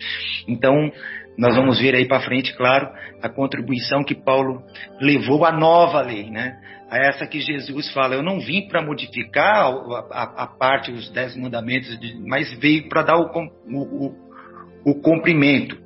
[0.47, 0.91] Então,
[1.37, 2.89] nós vamos ver aí para frente, claro,
[3.21, 4.63] a contribuição que Paulo
[4.99, 6.57] levou à nova lei, né?
[6.89, 9.69] A essa que Jesus fala, eu não vim para modificar a,
[10.11, 13.29] a, a, parte dos dez mandamentos, mas veio para dar o,
[13.67, 15.77] o, o, o cumprimento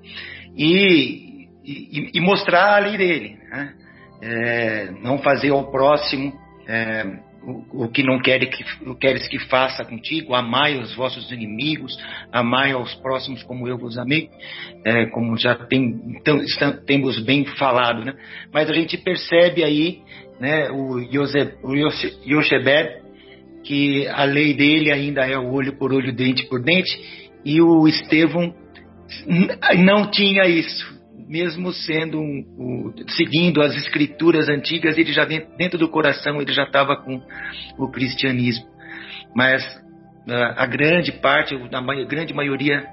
[0.56, 3.83] e, e, e, mostrar a lei dele, né?
[4.25, 6.31] É, não fazer ao próximo
[6.65, 8.63] é, o, o, que não queres que,
[8.95, 11.93] queres que faça contigo, amai os vossos inimigos,
[12.31, 14.29] amai aos próximos como eu vos amei,
[14.86, 16.39] é, como já tem, então,
[16.86, 18.13] temos bem falado, né?
[18.53, 20.01] Mas a gente percebe aí,
[20.39, 21.75] né, o, Yose, o
[22.25, 23.03] Yoshebed,
[23.65, 26.97] que a lei dele ainda é o olho por olho, dente por dente,
[27.43, 28.55] e o Estevão
[29.77, 30.92] não tinha isso
[31.34, 36.62] mesmo sendo um, um, seguindo as escrituras antigas, ele já dentro do coração ele já
[36.62, 37.19] estava com
[37.76, 38.67] o cristianismo.
[39.36, 39.63] Mas
[40.28, 42.86] uh, a grande parte, a grande maioria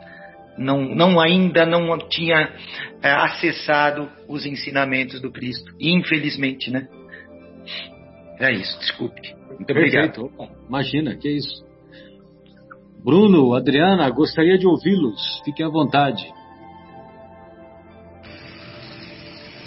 [0.57, 5.75] não, não ainda não tinha uh, acessado os ensinamentos do Cristo.
[5.79, 6.89] Infelizmente, né?
[8.39, 9.21] É isso, desculpe.
[9.49, 10.23] Muito Perfeito.
[10.23, 10.51] obrigado.
[10.67, 11.63] Imagina, que isso.
[13.05, 15.43] Bruno, Adriana, gostaria de ouvi-los.
[15.45, 16.27] Fiquem à vontade.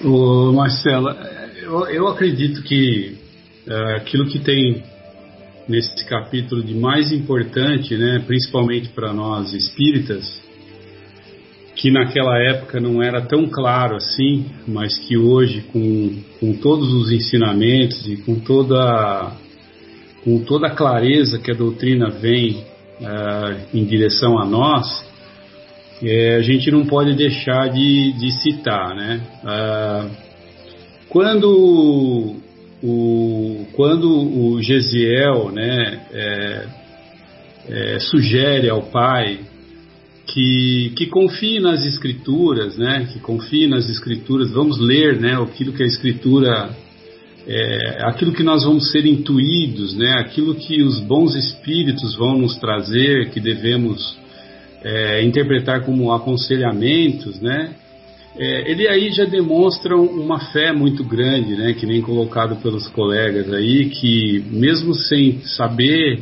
[0.03, 1.15] Ô, Marcela,
[1.61, 3.15] eu, eu acredito que
[3.65, 4.83] é, aquilo que tem
[5.65, 10.41] nesse capítulo de mais importante, né, principalmente para nós espíritas,
[11.77, 17.09] que naquela época não era tão claro assim, mas que hoje, com, com todos os
[17.09, 19.31] ensinamentos e com toda,
[20.25, 22.57] com toda a clareza que a doutrina vem
[22.99, 25.12] uh, em direção a nós,
[26.01, 29.21] é, a gente não pode deixar de, de citar, né?
[29.43, 30.07] Ah,
[31.09, 32.41] quando
[32.83, 36.65] o, quando o Gesiel, né, é,
[37.69, 39.39] é, sugere ao pai
[40.27, 45.83] que, que confie nas escrituras, né, que confie nas escrituras, vamos ler, né, aquilo que
[45.83, 46.75] a escritura,
[47.47, 52.57] é, aquilo que nós vamos ser intuídos, né, aquilo que os bons espíritos vão nos
[52.57, 54.17] trazer, que devemos
[54.83, 57.73] é, interpretar como aconselhamentos, né?
[58.35, 61.73] É, ele aí já demonstra uma fé muito grande, né?
[61.73, 66.19] Que nem colocado pelos colegas aí, que mesmo sem saber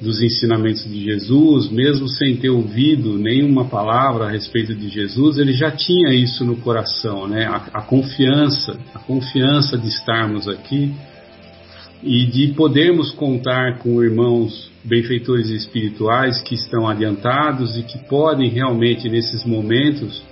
[0.00, 5.52] dos ensinamentos de Jesus, mesmo sem ter ouvido nenhuma palavra a respeito de Jesus, ele
[5.52, 7.46] já tinha isso no coração, né?
[7.46, 10.92] A, a confiança, a confiança de estarmos aqui
[12.02, 19.08] e de podermos contar com irmãos benfeitores espirituais que estão adiantados e que podem realmente
[19.08, 20.22] nesses momentos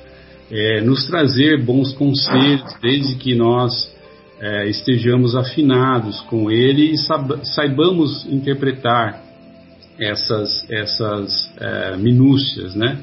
[0.51, 3.93] é, nos trazer bons conselhos, desde que nós
[4.41, 6.97] é, estejamos afinados com ele e
[7.45, 9.23] saibamos interpretar
[9.99, 12.99] essas, essas é, minúcias, né?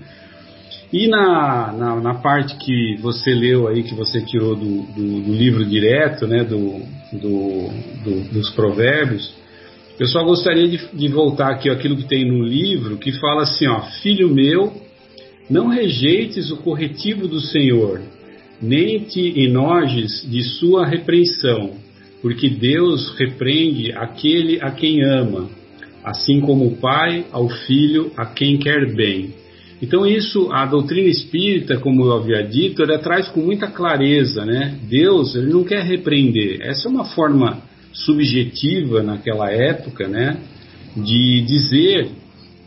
[0.92, 5.34] E na, na, na, parte que você leu aí, que você tirou do, do, do
[5.34, 6.82] livro direto, né, do,
[7.14, 9.34] do, dos provérbios,
[9.98, 13.68] eu só gostaria de, de voltar aqui àquilo que tem no livro, que fala assim,
[13.68, 14.74] ó, filho meu,
[15.50, 18.02] não rejeites o corretivo do Senhor,
[18.62, 21.72] nem te enojes de sua repreensão,
[22.22, 25.50] porque Deus repreende aquele a quem ama,
[26.04, 29.41] assim como o pai ao filho a quem quer bem.
[29.82, 34.78] Então isso, a doutrina espírita, como eu havia dito, ela traz com muita clareza, né?
[34.88, 36.62] Deus, ele não quer repreender.
[36.62, 37.64] Essa é uma forma
[37.94, 40.38] subjetiva naquela época, né,
[40.96, 42.10] de dizer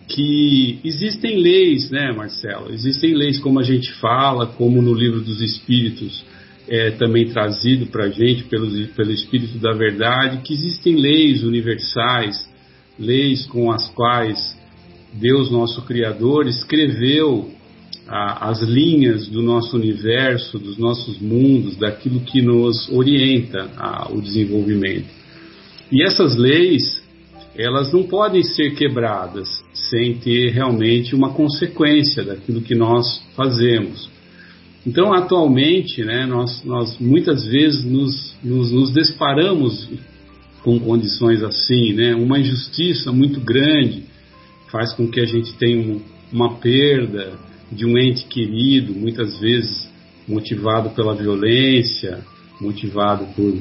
[0.09, 2.73] que existem leis, né, Marcelo?
[2.73, 6.25] Existem leis como a gente fala, como no livro dos Espíritos
[6.67, 12.49] é também trazido para a gente pelo, pelo Espírito da Verdade, que existem leis universais,
[12.99, 14.59] leis com as quais
[15.15, 17.51] Deus, nosso Criador, escreveu
[18.09, 25.07] a, as linhas do nosso universo, dos nossos mundos, daquilo que nos orienta ao desenvolvimento.
[25.93, 27.03] E essas leis,
[27.57, 34.11] elas não podem ser quebradas sem ter realmente uma consequência daquilo que nós fazemos.
[34.85, 39.89] Então, atualmente, né, nós, nós muitas vezes nos, nos, nos deparamos
[40.63, 44.03] com condições assim, né, uma injustiça muito grande
[44.71, 46.01] faz com que a gente tenha
[46.33, 47.39] uma perda,
[47.71, 49.89] de um ente querido, muitas vezes
[50.27, 52.21] motivado pela violência,
[52.61, 53.55] motivado por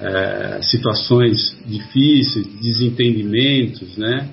[0.00, 4.28] é, situações difíceis, desentendimentos, né?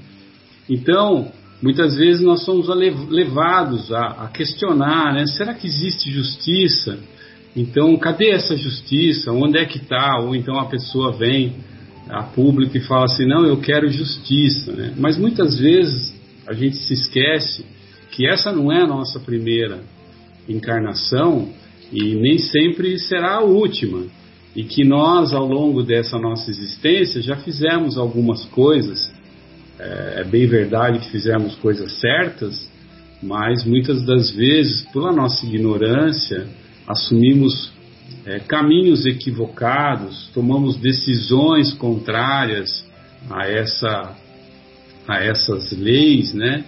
[0.69, 2.67] Então, muitas vezes nós somos
[3.09, 5.25] levados a, a questionar, né?
[5.28, 6.99] Será que existe justiça?
[7.55, 9.32] Então, cadê essa justiça?
[9.32, 10.19] Onde é que está?
[10.19, 11.55] Ou então a pessoa vem
[12.09, 14.93] a público e fala assim, não, eu quero justiça, né?
[14.97, 16.16] Mas muitas vezes
[16.48, 17.66] a gente se esquece
[18.12, 19.82] que essa não é a nossa primeira
[20.48, 21.50] encarnação
[21.91, 24.06] e nem sempre será a última.
[24.56, 29.12] E que nós, ao longo dessa nossa existência, já fizemos algumas coisas.
[29.78, 32.68] É, é bem verdade que fizemos coisas certas,
[33.22, 36.48] mas muitas das vezes, pela nossa ignorância,
[36.88, 37.72] assumimos
[38.26, 42.86] é, caminhos equivocados, tomamos decisões contrárias
[43.30, 44.16] a, essa,
[45.08, 46.66] a essas leis, né?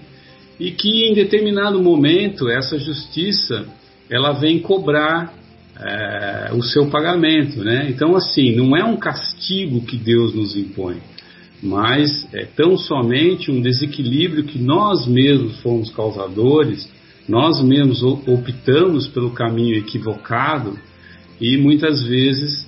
[0.59, 3.65] E que em determinado momento essa justiça
[4.09, 5.33] ela vem cobrar
[5.79, 7.87] é, o seu pagamento, né?
[7.89, 10.97] Então assim não é um castigo que Deus nos impõe,
[11.61, 16.89] mas é tão somente um desequilíbrio que nós mesmos fomos causadores,
[17.27, 20.77] nós mesmos optamos pelo caminho equivocado
[21.39, 22.67] e muitas vezes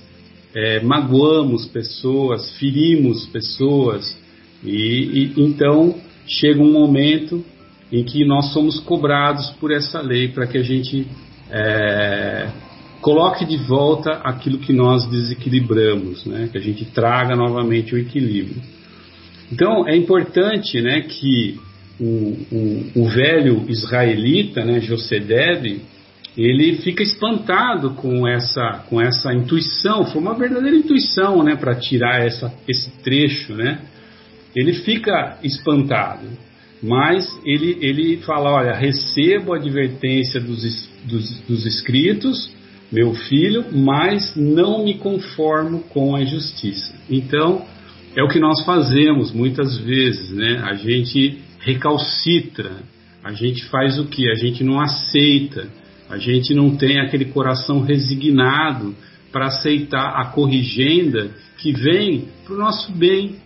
[0.54, 4.16] é, magoamos pessoas, ferimos pessoas
[4.64, 5.94] e, e então
[6.26, 7.44] chega um momento
[7.90, 11.06] em que nós somos cobrados por essa lei para que a gente
[11.50, 12.48] é,
[13.02, 16.48] coloque de volta aquilo que nós desequilibramos, né?
[16.50, 18.62] que a gente traga novamente o equilíbrio.
[19.52, 21.60] Então é importante né, que
[22.00, 25.82] o, o, o velho israelita, né, Josedeb,
[26.38, 32.24] ele fica espantado com essa, com essa intuição, foi uma verdadeira intuição né, para tirar
[32.24, 33.52] essa, esse trecho.
[33.54, 33.78] Né?
[34.54, 36.26] Ele fica espantado,
[36.82, 42.50] mas ele, ele fala: Olha, recebo a advertência dos, dos, dos escritos,
[42.90, 46.94] meu filho, mas não me conformo com a injustiça.
[47.08, 47.64] Então,
[48.16, 50.62] é o que nós fazemos muitas vezes, né?
[50.64, 52.72] A gente recalcitra,
[53.24, 54.28] a gente faz o que?
[54.30, 55.68] A gente não aceita
[56.12, 58.94] a gente não tem aquele coração resignado
[59.32, 63.36] para aceitar a corrigenda que vem para o nosso bem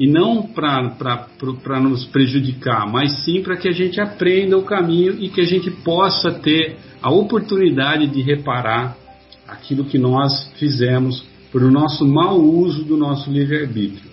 [0.00, 5.28] e não para nos prejudicar, mas sim para que a gente aprenda o caminho e
[5.28, 8.96] que a gente possa ter a oportunidade de reparar
[9.46, 11.22] aquilo que nós fizemos
[11.52, 14.10] por o nosso mau uso do nosso livre-arbítrio.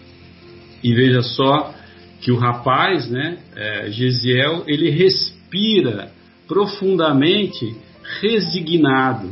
[0.84, 1.74] E veja só
[2.20, 6.12] que o rapaz, né, é, Gesiel, ele respira
[6.50, 7.74] profundamente
[8.20, 9.30] resignado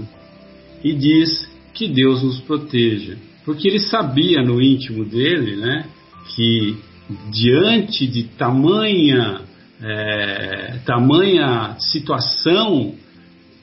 [0.82, 5.86] e diz que Deus nos proteja, porque ele sabia no íntimo dele, né,
[6.28, 6.78] que
[7.32, 9.42] diante de tamanha
[9.82, 12.96] é, tamanha situação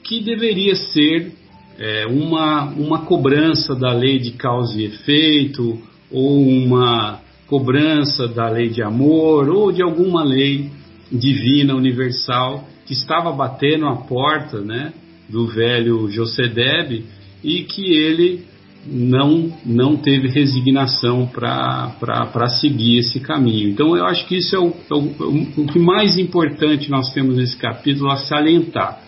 [0.03, 1.33] que deveria ser
[1.79, 8.69] é, uma, uma cobrança da lei de causa e efeito, ou uma cobrança da lei
[8.69, 10.69] de amor, ou de alguma lei
[11.11, 14.93] divina universal que estava batendo a porta né,
[15.29, 17.05] do velho Josedeb
[17.43, 18.45] e que ele
[18.85, 23.69] não, não teve resignação para seguir esse caminho.
[23.69, 27.37] Então eu acho que isso é o, é o, o que mais importante nós temos
[27.37, 29.01] nesse capítulo a salientar.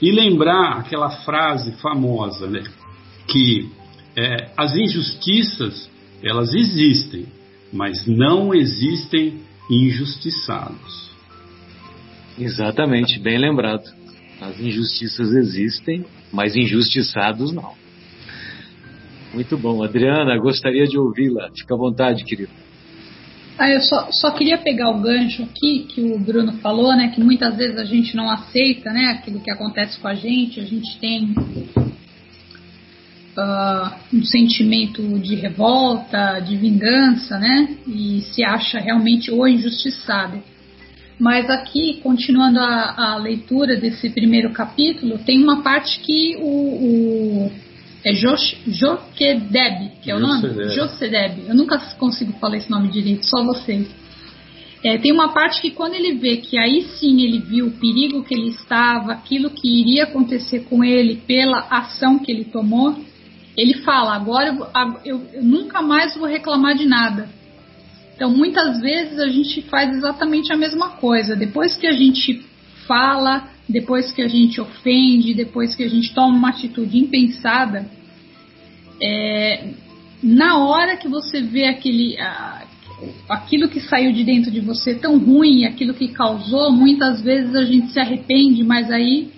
[0.00, 2.62] E lembrar aquela frase famosa, né,
[3.26, 3.70] que
[4.14, 5.90] é, as injustiças
[6.22, 7.26] elas existem,
[7.72, 9.40] mas não existem
[9.70, 11.10] injustiçados.
[12.38, 13.84] Exatamente, bem lembrado.
[14.40, 17.85] As injustiças existem, mas injustiçados não.
[19.36, 19.84] Muito bom.
[19.84, 21.50] Adriana, gostaria de ouvi-la.
[21.54, 22.48] Fica à vontade, querido.
[23.58, 27.08] Ah, eu só, só queria pegar o gancho aqui que o Bruno falou, né?
[27.14, 29.18] Que muitas vezes a gente não aceita, né?
[29.18, 30.58] Aquilo que acontece com a gente.
[30.58, 31.34] A gente tem
[33.36, 37.76] uh, um sentimento de revolta, de vingança, né?
[37.86, 40.42] E se acha realmente o injustiçado.
[41.18, 46.46] Mas aqui, continuando a, a, leitura desse primeiro capítulo, tem uma parte que o,
[47.46, 47.52] o
[48.06, 50.68] é Jokedeb, que é o nome?
[50.74, 51.46] Josedeb.
[51.48, 53.88] Eu nunca consigo falar esse nome direito, só vocês.
[54.84, 58.22] É, tem uma parte que quando ele vê que aí sim ele viu o perigo
[58.22, 62.96] que ele estava, aquilo que iria acontecer com ele pela ação que ele tomou,
[63.56, 64.66] ele fala: agora eu,
[65.04, 67.28] eu, eu nunca mais vou reclamar de nada
[68.16, 71.36] então, muitas vezes a gente faz exatamente a mesma coisa.
[71.36, 72.42] Depois que a gente
[72.86, 77.88] fala, depois que a gente ofende, depois que a gente toma uma atitude impensada,
[79.02, 79.70] é,
[80.22, 82.64] na hora que você vê aquele, a,
[83.28, 87.64] aquilo que saiu de dentro de você tão ruim, aquilo que causou, muitas vezes a
[87.64, 89.30] gente se arrepende, mas aí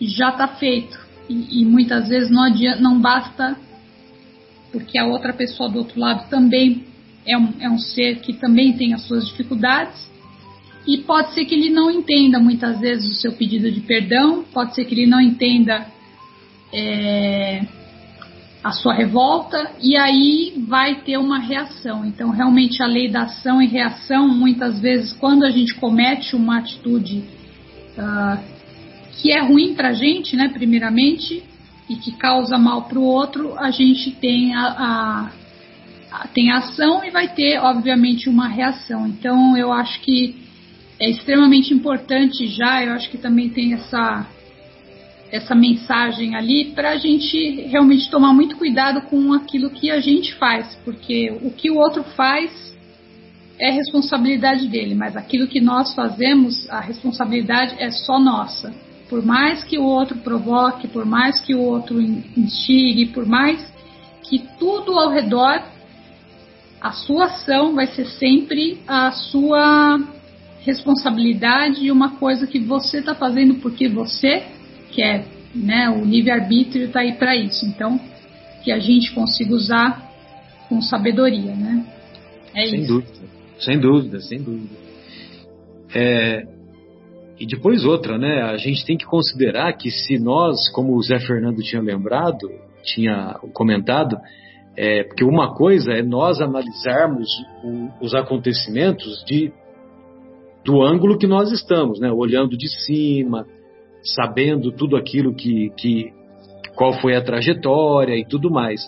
[0.00, 0.98] já está feito.
[1.28, 3.56] E, e, muitas vezes não, adianta, não basta,
[4.72, 6.84] porque a outra pessoa do outro lado também
[7.26, 10.13] é um, é um ser que também tem as suas dificuldades
[10.86, 14.74] e pode ser que ele não entenda muitas vezes o seu pedido de perdão, pode
[14.74, 15.86] ser que ele não entenda
[16.72, 17.64] é,
[18.62, 22.04] a sua revolta e aí vai ter uma reação.
[22.04, 26.58] Então, realmente, a lei da ação e reação, muitas vezes, quando a gente comete uma
[26.58, 27.24] atitude
[27.98, 28.42] uh,
[29.20, 31.42] que é ruim para a gente, né, primeiramente,
[31.88, 35.30] e que causa mal para o outro, a gente tem a, a,
[36.10, 39.06] a, tem ação e vai ter, obviamente, uma reação.
[39.06, 40.43] Então, eu acho que
[41.00, 44.26] é extremamente importante já, eu acho que também tem essa
[45.32, 50.32] essa mensagem ali para a gente realmente tomar muito cuidado com aquilo que a gente
[50.34, 52.72] faz, porque o que o outro faz
[53.58, 58.72] é responsabilidade dele, mas aquilo que nós fazemos, a responsabilidade é só nossa.
[59.08, 63.60] Por mais que o outro provoque, por mais que o outro instigue, por mais
[64.22, 65.62] que tudo ao redor,
[66.80, 69.98] a sua ação vai ser sempre a sua
[70.64, 74.42] responsabilidade e uma coisa que você está fazendo porque você
[74.90, 77.64] que é né, o livre-arbítrio está aí para isso.
[77.66, 78.00] Então,
[78.62, 80.10] que a gente consiga usar
[80.68, 81.86] com sabedoria, né?
[82.54, 82.92] É sem isso.
[82.92, 83.26] dúvida,
[83.58, 84.74] sem dúvida, sem dúvida.
[85.94, 86.46] É,
[87.38, 88.42] e depois outra, né?
[88.42, 92.50] A gente tem que considerar que se nós, como o Zé Fernando tinha lembrado,
[92.82, 94.16] tinha comentado,
[94.76, 97.28] é, porque uma coisa é nós analisarmos
[97.62, 99.52] o, os acontecimentos de,
[100.64, 102.10] do ângulo que nós estamos, né?
[102.10, 103.46] Olhando de cima,
[104.02, 106.12] sabendo tudo aquilo que, que
[106.74, 108.80] qual foi a trajetória e tudo mais.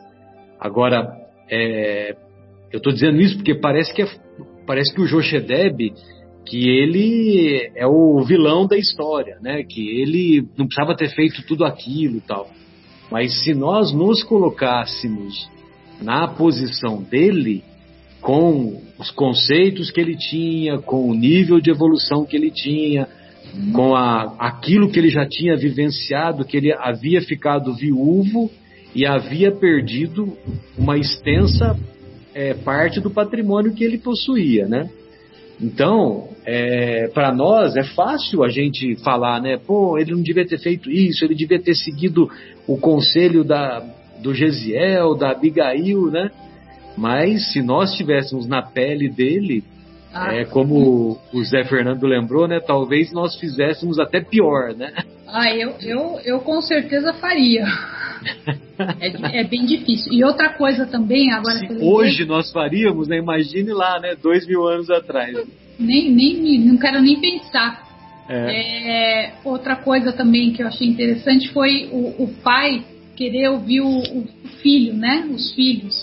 [0.59, 1.07] Agora,
[1.51, 2.16] é,
[2.72, 4.09] eu estou dizendo isso porque parece que, é,
[4.66, 5.93] parece que o Joshedeb,
[6.47, 9.62] que ele é o vilão da história, né?
[9.62, 12.49] Que ele não precisava ter feito tudo aquilo e tal.
[13.11, 15.49] Mas se nós nos colocássemos
[16.03, 17.62] na posição dele,
[18.27, 23.07] com os conceitos que ele tinha, com o nível de evolução que ele tinha,
[23.72, 28.51] com a, aquilo que ele já tinha vivenciado, que ele havia ficado viúvo
[28.93, 30.37] e havia perdido
[30.77, 31.79] uma extensa
[32.35, 34.91] é, parte do patrimônio que ele possuía, né?
[35.61, 39.57] Então, é, para nós é fácil a gente falar, né?
[39.57, 42.29] Pô, ele não devia ter feito isso, ele devia ter seguido
[42.66, 43.79] o conselho da,
[44.20, 46.29] do Gesiel, da Abigail, né?
[46.97, 49.62] Mas se nós estivéssemos na pele dele,
[50.12, 52.59] ah, é como o Zé Fernando lembrou, né?
[52.59, 54.92] Talvez nós fizéssemos até pior, né?
[55.26, 57.66] Ah, eu, eu, eu com certeza faria.
[59.01, 60.12] é, é, bem difícil.
[60.12, 61.59] E outra coisa também, agora.
[61.59, 63.18] Se hoje nós faríamos, né?
[63.18, 64.14] Imagine lá, né?
[64.14, 65.36] Dois mil anos atrás.
[65.78, 67.84] Nem, nem, não quero nem pensar.
[68.28, 69.24] É.
[69.26, 72.82] É, outra coisa também que eu achei interessante foi o, o pai
[73.14, 74.26] querer ouvir o, o
[74.62, 75.28] filho, né?
[75.30, 75.94] Os filhos.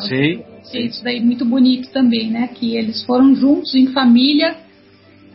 [0.00, 2.48] Sim isso daí muito bonito também, né?
[2.48, 4.56] Que eles foram juntos em família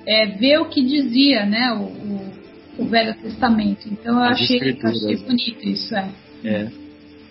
[0.05, 1.71] é, ver o que dizia, né?
[1.73, 3.87] O, o, o Velho Testamento.
[3.91, 6.09] Então eu achei, achei bonito isso, é.
[6.43, 6.67] é.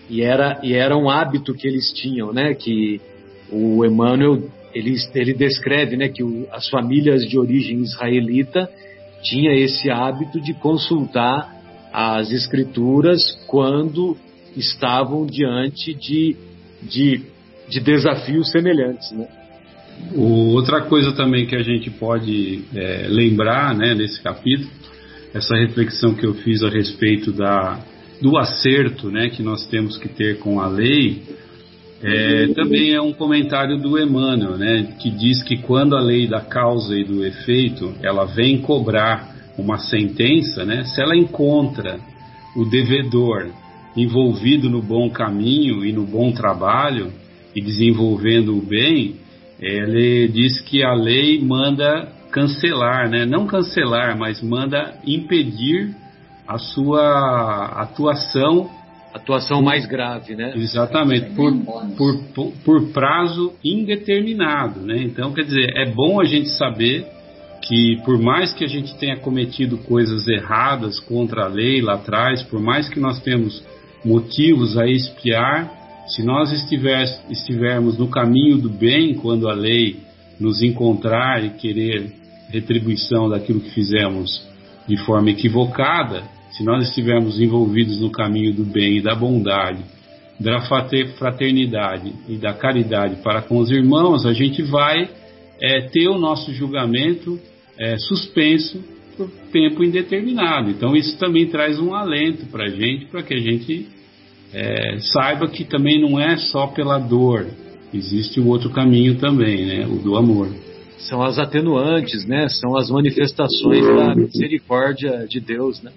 [0.09, 2.55] E era, e era um hábito que eles tinham, né?
[2.55, 3.01] Que
[3.51, 6.09] o Emmanuel ele, ele descreve, né?
[6.09, 8.71] Que o, as famílias de origem israelita
[9.23, 11.57] tinha esse hábito de consultar
[11.93, 14.16] as escrituras quando
[14.57, 16.37] estavam diante de,
[16.83, 17.22] de
[17.68, 19.29] de desafios semelhantes, né?
[20.14, 24.70] O, outra coisa também que a gente pode é, lembrar né, nesse capítulo,
[25.35, 27.79] essa reflexão que eu fiz a respeito da,
[28.22, 31.22] do acerto né, que nós temos que ter com a lei,
[32.01, 36.41] é, também é um comentário do Emmanuel, né, que diz que quando a lei da
[36.41, 41.99] causa e do efeito ela vem cobrar uma sentença, né, se ela encontra
[42.57, 43.49] o devedor
[43.99, 47.12] envolvido no bom caminho e no bom trabalho,
[47.55, 49.16] e desenvolvendo o bem,
[49.61, 53.26] ele diz que a lei manda cancelar, né?
[53.26, 55.94] não cancelar, mas manda impedir
[56.46, 58.70] a sua atuação.
[59.12, 60.53] Atuação mais grave, né?
[60.55, 61.53] Exatamente, por,
[61.96, 64.80] por, por, por prazo indeterminado.
[64.80, 65.03] Né?
[65.03, 67.07] Então, quer dizer, é bom a gente saber
[67.62, 72.42] que por mais que a gente tenha cometido coisas erradas contra a lei lá atrás,
[72.42, 73.64] por mais que nós temos
[74.05, 75.70] motivos a espiar,
[76.09, 79.96] se nós estiver, estivermos no caminho do bem, quando a lei
[80.40, 82.12] nos encontrar e querer
[82.51, 84.46] retribuição daquilo que fizemos
[84.86, 86.22] de forma equivocada,
[86.53, 89.84] se nós estivermos envolvidos no caminho do bem e da bondade,
[90.40, 90.61] da
[91.18, 95.11] fraternidade e da caridade para com os irmãos, a gente vai
[95.61, 97.38] é, ter o nosso julgamento
[97.78, 98.82] é, suspenso
[99.19, 100.71] por tempo indeterminado.
[100.71, 103.89] Então, isso também traz um alento para a gente, para que a gente
[104.55, 107.49] é, saiba que também não é só pela dor,
[107.93, 110.49] existe o outro caminho também, né, o do amor.
[110.99, 112.49] São as atenuantes, né?
[112.49, 115.93] São as manifestações da misericórdia de Deus, né?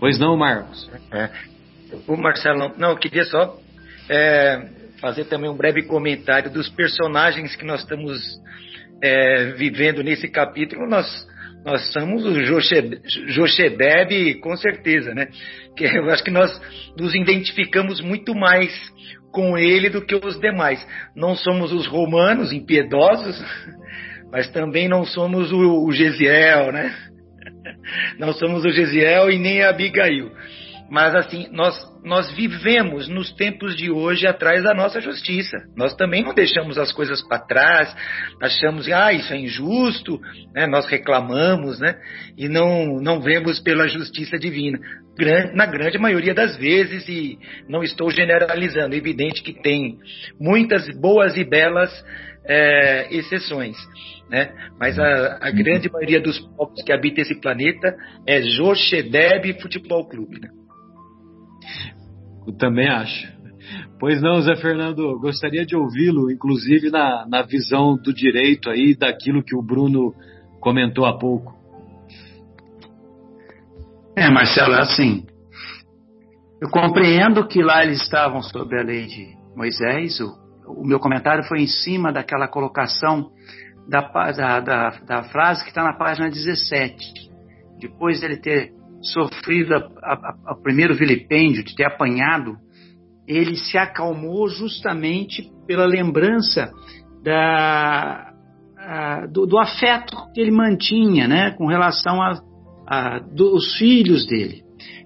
[0.00, 0.90] Pois não, Marcos?
[1.12, 1.28] É.
[2.06, 3.58] O Marcelo, não, eu queria só
[4.08, 4.66] é,
[4.98, 8.18] fazer também um breve comentário dos personagens que nós estamos
[9.02, 10.88] é, vivendo nesse capítulo.
[10.88, 11.27] Nós
[11.64, 12.40] nós somos o
[13.28, 15.28] Joshedeb, com certeza, né?
[15.76, 16.50] Que eu acho que nós
[16.96, 18.72] nos identificamos muito mais
[19.32, 20.84] com ele do que os demais.
[21.14, 23.42] Não somos os romanos impiedosos,
[24.32, 26.94] mas também não somos o, o Gesiel, né?
[28.18, 30.30] Não somos o Gesiel e nem a Abigail.
[30.90, 35.58] Mas assim, nós, nós vivemos nos tempos de hoje atrás da nossa justiça.
[35.76, 37.94] Nós também não deixamos as coisas para trás,
[38.40, 40.18] achamos, ah, isso é injusto,
[40.54, 40.66] né?
[40.66, 41.96] nós reclamamos, né?
[42.38, 44.78] E não, não vemos pela justiça divina.
[45.54, 49.98] Na grande maioria das vezes, e não estou generalizando, é evidente que tem
[50.40, 51.92] muitas boas e belas
[52.46, 53.76] é, exceções.
[54.30, 54.52] Né?
[54.78, 60.40] Mas a, a, grande maioria dos povos que habitam esse planeta é Joshedeb Futebol Clube.
[60.40, 60.48] Né?
[62.46, 63.38] Eu também acho.
[64.00, 69.42] Pois não, Zé Fernando, gostaria de ouvi-lo, inclusive na, na visão do direito aí, daquilo
[69.42, 70.14] que o Bruno
[70.60, 71.52] comentou há pouco.
[74.16, 75.26] É, Marcelo, é assim.
[76.60, 80.18] Eu compreendo que lá eles estavam sob a lei de Moisés.
[80.20, 80.34] O,
[80.66, 83.30] o meu comentário foi em cima daquela colocação
[83.88, 84.00] da,
[84.32, 87.30] da, da, da frase que está na página 17.
[87.80, 88.72] Depois dele ter
[89.12, 92.56] sofrido o primeiro vilipêndio, de ter apanhado,
[93.26, 96.70] ele se acalmou justamente pela lembrança
[97.22, 98.32] da,
[98.78, 102.40] a, do, do, afeto que ele mantinha né, com relação a,
[102.86, 104.62] a dos filhos dele.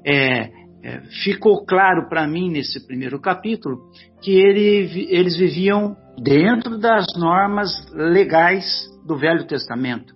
[0.07, 0.51] É,
[0.85, 3.79] é, ficou claro para mim nesse primeiro capítulo
[4.21, 8.65] que ele, eles viviam dentro das normas legais
[9.07, 10.15] do Velho Testamento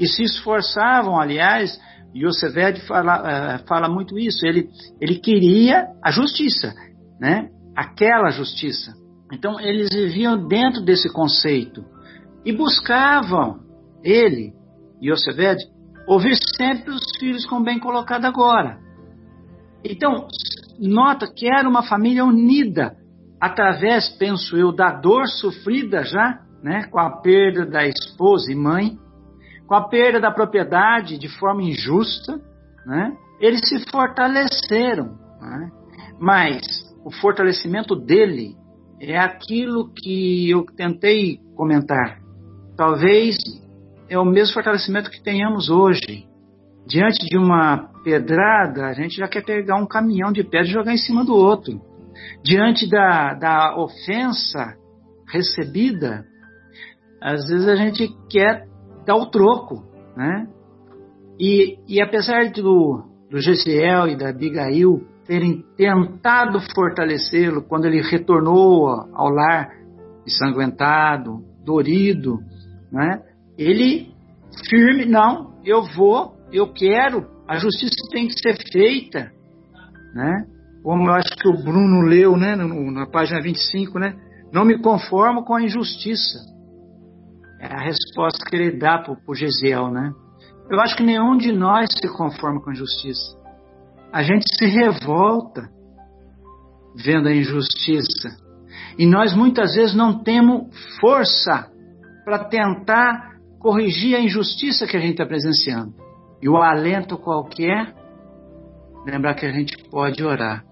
[0.00, 1.78] e se esforçavam, aliás,
[2.14, 3.20] Yosefed fala,
[3.60, 4.46] uh, fala muito isso.
[4.46, 4.68] Ele,
[5.00, 6.74] ele queria a justiça,
[7.20, 7.50] né?
[7.76, 8.92] aquela justiça.
[9.32, 11.84] Então, eles viviam dentro desse conceito
[12.44, 13.60] e buscavam,
[14.02, 14.52] ele,
[15.02, 15.62] Yosefed,
[16.06, 18.78] ouvir sempre os filhos com bem colocado agora.
[19.84, 20.26] Então,
[20.80, 22.96] nota que era uma família unida,
[23.40, 28.98] através, penso eu, da dor sofrida já, né, com a perda da esposa e mãe,
[29.68, 32.40] com a perda da propriedade de forma injusta,
[32.86, 35.18] né, eles se fortaleceram.
[35.40, 35.70] Né?
[36.18, 36.62] Mas
[37.04, 38.56] o fortalecimento dele
[38.98, 42.18] é aquilo que eu tentei comentar.
[42.76, 43.36] Talvez
[44.08, 46.26] é o mesmo fortalecimento que tenhamos hoje.
[46.86, 50.94] Diante de uma pedrada, a gente já quer pegar um caminhão de pedra e jogar
[50.94, 51.78] em cima do outro.
[52.42, 54.74] Diante da, da ofensa
[55.30, 56.24] recebida,
[57.20, 58.66] às vezes a gente quer
[59.08, 59.82] dá o troco,
[60.14, 60.46] né?
[61.40, 68.86] E, e apesar do, do Gesiel e da Abigail terem tentado fortalecê-lo quando ele retornou
[69.14, 69.70] ao lar
[70.26, 72.38] ensanguentado, dorido,
[72.92, 73.22] né?
[73.56, 74.12] Ele
[74.68, 79.32] firme, não, eu vou, eu quero, a justiça tem que ser feita,
[80.14, 80.44] né?
[80.82, 84.14] Como eu acho que o Bruno leu, né, na página 25, né?
[84.52, 86.57] Não me conformo com a injustiça.
[87.60, 90.12] É a resposta que ele dá para o Gesiel, né?
[90.70, 93.36] Eu acho que nenhum de nós se conforma com a injustiça.
[94.12, 95.68] A gente se revolta
[96.94, 98.36] vendo a injustiça.
[98.98, 100.68] E nós muitas vezes não temos
[101.00, 101.70] força
[102.24, 105.94] para tentar corrigir a injustiça que a gente está presenciando.
[106.40, 107.94] E o alento qualquer,
[109.04, 110.64] lembrar que a gente pode orar.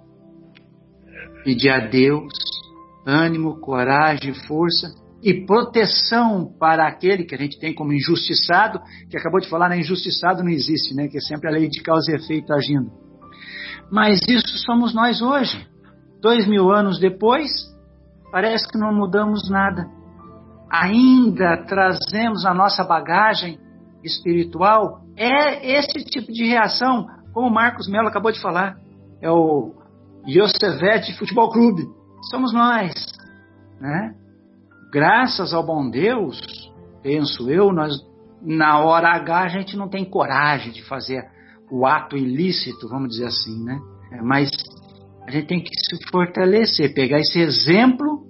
[1.43, 2.33] Pedir a Deus
[3.07, 9.41] ânimo, coragem, força e proteção para aquele que a gente tem como injustiçado, que acabou
[9.41, 9.79] de falar, né?
[9.79, 11.09] injustiçado não existe, né?
[11.09, 12.91] que é sempre a lei de causa e efeito agindo.
[13.91, 15.67] Mas isso somos nós hoje.
[16.21, 17.51] Dois mil anos depois,
[18.31, 19.87] parece que não mudamos nada.
[20.71, 23.59] Ainda trazemos a nossa bagagem
[24.03, 25.03] espiritual.
[25.17, 28.77] É esse tipo de reação, como o Marcos Melo acabou de falar.
[29.23, 29.73] É o
[30.27, 31.83] Yosevet Futebol Clube.
[32.31, 32.93] Somos nós.
[33.81, 34.15] Né?
[34.97, 36.41] Graças ao bom Deus,
[37.03, 37.93] penso eu, nós
[38.41, 41.23] na hora H a gente não tem coragem de fazer
[41.71, 43.79] o ato ilícito, vamos dizer assim, né?
[44.13, 44.51] É, mas
[45.27, 48.25] a gente tem que se fortalecer, pegar esse exemplo,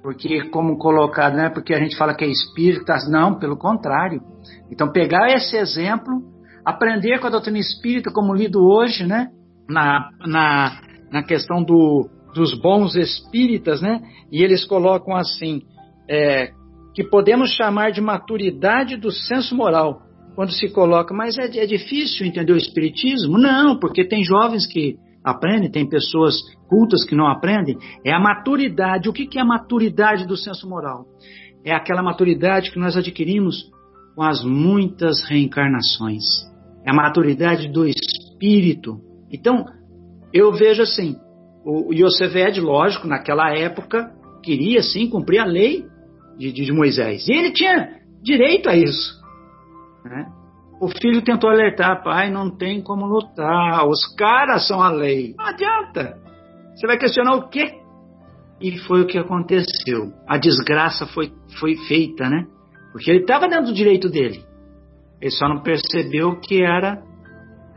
[0.00, 4.22] porque como colocado, não é porque a gente fala que é espírita, não, pelo contrário.
[4.70, 6.22] Então pegar esse exemplo,
[6.64, 9.30] aprender com a doutrina espírita, como lido hoje, né?
[9.68, 10.80] Na, na,
[11.10, 14.00] na questão do, dos bons espíritas, né?
[14.30, 15.62] E eles colocam assim:
[16.08, 16.52] é,
[16.94, 20.02] que podemos chamar de maturidade do senso moral,
[20.34, 23.36] quando se coloca, mas é, é, difícil entender o Espiritismo?
[23.38, 29.08] Não, porque tem jovens que aprendem, tem pessoas cultas que não aprendem, é a maturidade.
[29.08, 31.06] O que, que é a maturidade do senso moral?
[31.64, 33.70] É aquela maturidade que nós adquirimos
[34.14, 36.24] com as muitas reencarnações.
[36.86, 39.00] É a maturidade do espírito.
[39.30, 39.64] Então,
[40.32, 41.16] eu vejo assim,
[41.64, 44.10] o Yosefed, lógico, naquela época,
[44.42, 45.84] queria sim cumprir a lei
[46.38, 47.26] de, de Moisés.
[47.28, 49.18] E ele tinha direito a isso.
[50.04, 50.26] Né?
[50.80, 55.34] O filho tentou alertar, pai, não tem como lutar, os caras são a lei.
[55.36, 56.16] Não adianta.
[56.74, 57.80] Você vai questionar o quê?
[58.60, 60.12] E foi o que aconteceu.
[60.26, 62.46] A desgraça foi, foi feita, né?
[62.92, 64.44] Porque ele estava dentro do direito dele.
[65.20, 67.02] Ele só não percebeu que era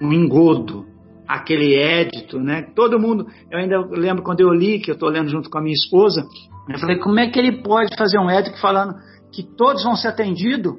[0.02, 0.86] um engodo.
[1.28, 2.64] Aquele édito, né?
[2.76, 3.26] Todo mundo.
[3.50, 6.24] Eu ainda lembro quando eu li, que eu estou lendo junto com a minha esposa.
[6.70, 8.96] Eu falei, como é que ele pode fazer um édito falando
[9.32, 10.74] que todos vão ser atendidos?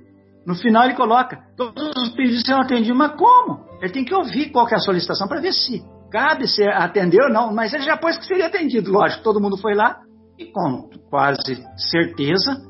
[0.46, 3.64] No final ele coloca, todos os pedidos serão atendidos, mas como?
[3.80, 7.22] Ele tem que ouvir qual que é a solicitação para ver se cabe se atender
[7.22, 8.90] ou não, mas ele já pôs que seria atendido.
[8.90, 10.00] Lógico, todo mundo foi lá
[10.38, 12.60] e com quase certeza,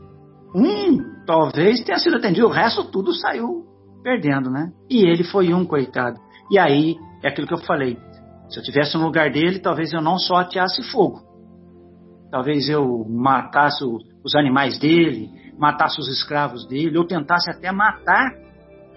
[0.55, 3.65] um talvez tenha sido atendido, o resto tudo saiu
[4.03, 4.71] perdendo, né?
[4.91, 6.19] E ele foi um, coitado.
[6.51, 7.97] E aí, é aquilo que eu falei,
[8.49, 11.21] se eu tivesse no lugar dele, talvez eu não só ateasse fogo,
[12.33, 18.33] talvez eu matasse os animais dele, matasse os escravos dele, ou tentasse até matar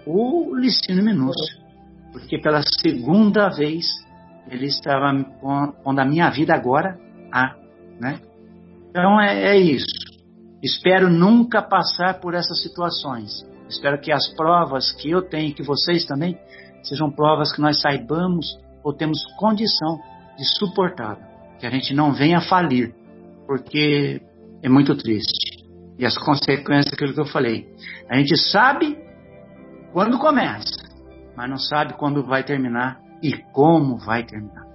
[0.06, 1.58] o Licínio Minúcio.
[2.12, 3.84] Porque pela segunda vez
[4.48, 5.12] ele estava
[5.84, 6.98] pondo a minha vida agora
[7.30, 7.54] a.
[8.00, 8.20] Né?
[8.88, 9.84] Então é, é isso.
[10.62, 13.46] Espero nunca passar por essas situações.
[13.68, 16.38] Espero que as provas que eu tenho, que vocês também,
[16.82, 18.46] sejam provas que nós saibamos
[18.82, 20.00] ou temos condição
[20.38, 21.18] de suportar.
[21.58, 22.94] Que a gente não venha falir,
[23.46, 24.20] porque
[24.62, 25.64] é muito triste
[25.98, 27.66] e as consequências daquilo que eu falei.
[28.08, 28.96] A gente sabe
[29.92, 30.82] quando começa,
[31.36, 34.66] mas não sabe quando vai terminar e como vai terminar.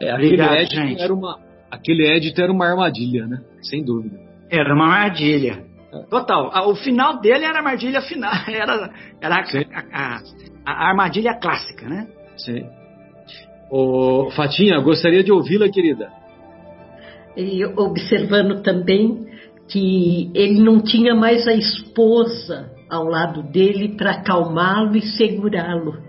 [0.00, 1.02] É, aquele, Obrigado, gente.
[1.02, 1.38] Era uma,
[1.70, 3.40] aquele édito era uma armadilha, né?
[3.62, 4.18] Sem dúvida.
[4.50, 5.64] Era uma armadilha.
[6.10, 6.68] Total.
[6.68, 8.32] O final dele era a armadilha final.
[8.48, 8.90] Era,
[9.20, 10.20] era a, a,
[10.66, 12.06] a, armadilha clássica, né?
[12.36, 12.66] Sim.
[13.70, 16.10] Ô, Fatinha, gostaria de ouvi-la, querida.
[17.38, 19.24] E observando também
[19.68, 26.02] que ele não tinha mais a esposa ao lado dele para acalmá-lo e segurá-lo.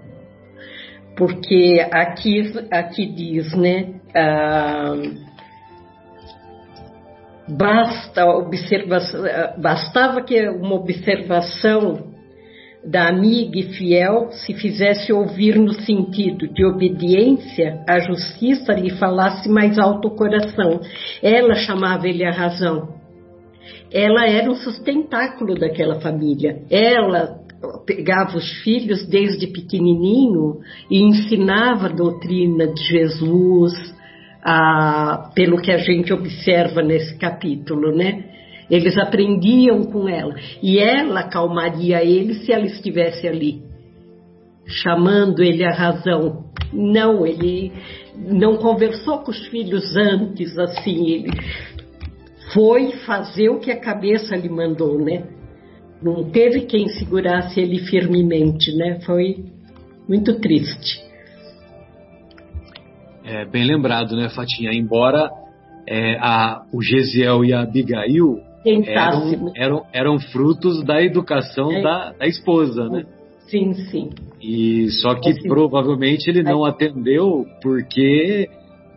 [1.15, 3.93] Porque aqui, aqui diz, né?
[4.15, 4.95] Ah,
[7.47, 9.21] basta observação,
[9.61, 12.08] bastava que uma observação
[12.85, 19.49] da amiga e fiel se fizesse ouvir no sentido de obediência à justiça e falasse
[19.49, 20.79] mais alto o coração.
[21.21, 22.99] Ela chamava ele a razão
[23.91, 26.61] ela era o sustentáculo daquela família.
[26.69, 27.39] Ela
[27.85, 30.59] pegava os filhos desde pequenininho
[30.89, 33.73] e ensinava a doutrina de Jesus,
[34.43, 38.25] a, pelo que a gente observa nesse capítulo, né?
[38.69, 43.63] Eles aprendiam com ela e ela acalmaria ele se ela estivesse ali,
[44.65, 46.45] chamando ele à razão.
[46.71, 47.71] Não, ele
[48.15, 51.31] não conversou com os filhos antes, assim, ele
[52.53, 55.23] foi fazer o que a cabeça lhe mandou, né?
[56.01, 58.99] Não teve quem segurasse ele firmemente, né?
[59.01, 59.43] Foi
[60.07, 61.01] muito triste.
[63.25, 64.71] É, bem lembrado, né, Fatinha?
[64.73, 65.29] Embora
[65.87, 71.81] é, a, o Gesiel e a Abigail eram, eram, eram, frutos da educação é.
[71.81, 73.05] da, da, esposa, né?
[73.47, 74.09] Sim, sim.
[74.41, 78.49] E só que assim, provavelmente ele não atendeu porque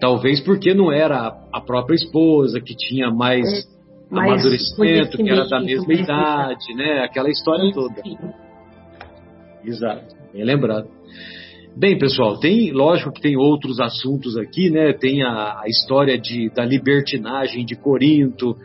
[0.03, 5.61] Talvez porque não era a própria esposa que tinha mais, é, amadurecimento, que era da
[5.61, 7.05] mesma idade, né?
[7.05, 8.03] Aquela história sim, toda.
[8.03, 8.19] Sim.
[9.65, 10.89] Exato, bem lembrado.
[11.77, 14.93] Bem, pessoal, tem, lógico que tem outros assuntos aqui, né?
[14.93, 18.57] Tem a, a história de, da libertinagem de Corinto,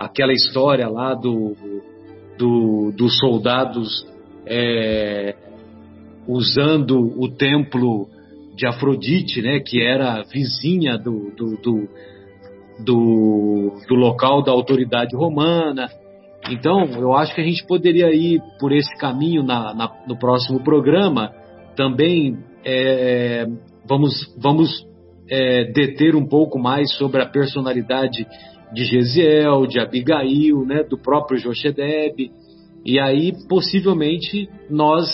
[0.00, 1.54] aquela história lá do,
[2.38, 4.06] do dos soldados
[4.46, 5.34] é,
[6.26, 8.08] usando o templo
[8.56, 11.88] de Afrodite, né, que era vizinha do, do, do,
[12.82, 15.88] do, do local da autoridade romana.
[16.50, 20.64] Então, eu acho que a gente poderia ir por esse caminho na, na, no próximo
[20.64, 21.30] programa.
[21.76, 23.46] Também é,
[23.86, 24.70] vamos, vamos
[25.28, 28.26] é, deter um pouco mais sobre a personalidade
[28.72, 32.30] de Gesiel, de Abigail, né, do próprio Joshedeb.
[32.84, 35.08] E aí, possivelmente, nós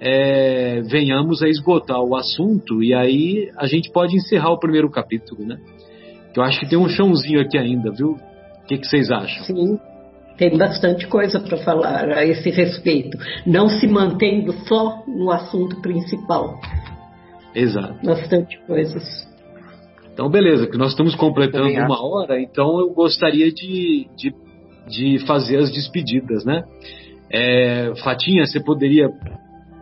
[0.00, 5.46] é, venhamos a esgotar o assunto e aí a gente pode encerrar o primeiro capítulo,
[5.46, 5.58] né?
[6.34, 8.12] Eu acho que tem um chãozinho aqui ainda, viu?
[8.12, 9.44] O que, que vocês acham?
[9.44, 9.78] Sim,
[10.36, 13.16] tem bastante coisa para falar a esse respeito,
[13.46, 16.58] não se mantendo só no assunto principal.
[17.54, 18.04] Exato.
[18.04, 19.31] Bastante coisas.
[20.12, 24.34] Então, beleza, que nós estamos completando uma hora, então eu gostaria de, de,
[24.86, 26.62] de fazer as despedidas, né?
[27.30, 29.08] É, Fatinha, você poderia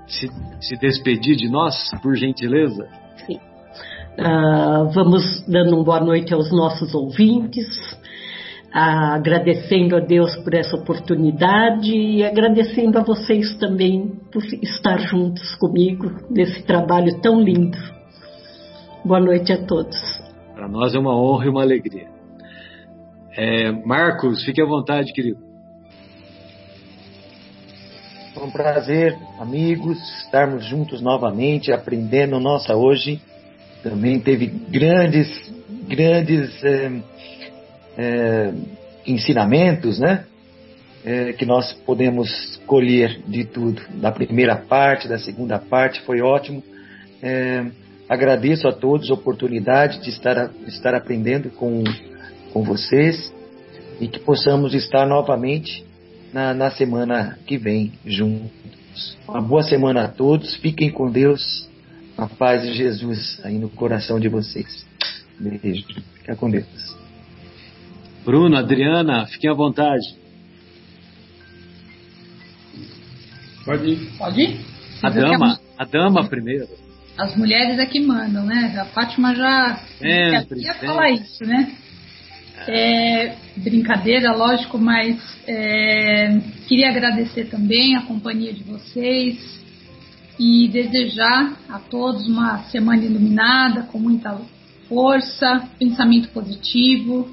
[0.06, 0.28] se,
[0.60, 2.86] se despedir de nós, por gentileza?
[3.26, 3.40] Sim.
[4.18, 7.66] Uh, vamos dando uma boa noite aos nossos ouvintes,
[8.72, 15.56] uh, agradecendo a Deus por essa oportunidade e agradecendo a vocês também por estar juntos
[15.56, 17.78] comigo nesse trabalho tão lindo.
[19.04, 20.19] Boa noite a todos.
[20.60, 22.06] Para nós é uma honra e uma alegria.
[23.34, 25.40] É, Marcos, fique à vontade, querido.
[28.34, 33.22] Foi um prazer, amigos, estarmos juntos novamente, aprendendo nossa hoje.
[33.82, 35.50] Também teve grandes,
[35.88, 36.92] grandes é,
[37.96, 38.54] é,
[39.06, 40.26] ensinamentos, né?
[41.02, 43.80] É, que nós podemos colher de tudo.
[43.94, 46.62] Da primeira parte, da segunda parte, foi ótimo.
[47.22, 47.64] É,
[48.10, 51.84] agradeço a todos a oportunidade de estar, de estar aprendendo com,
[52.52, 53.32] com vocês
[54.00, 55.86] e que possamos estar novamente
[56.32, 59.16] na, na semana que vem juntos.
[59.28, 61.70] Uma boa semana a todos, fiquem com Deus,
[62.18, 64.84] a paz de Jesus aí no coração de vocês.
[65.38, 66.96] Beijo, fica com Deus.
[68.24, 70.18] Bruno, Adriana, fiquem à vontade.
[73.64, 74.10] Pode ir.
[74.18, 74.60] Pode ir?
[75.00, 76.79] A dama, a dama primeiro.
[77.20, 78.74] As mulheres é que mandam, né?
[78.80, 81.70] A Fátima já sempre, ia falar isso, né?
[82.66, 89.60] É, brincadeira, lógico, mas é, queria agradecer também a companhia de vocês
[90.38, 94.40] e desejar a todos uma semana iluminada, com muita
[94.88, 97.28] força, pensamento positivo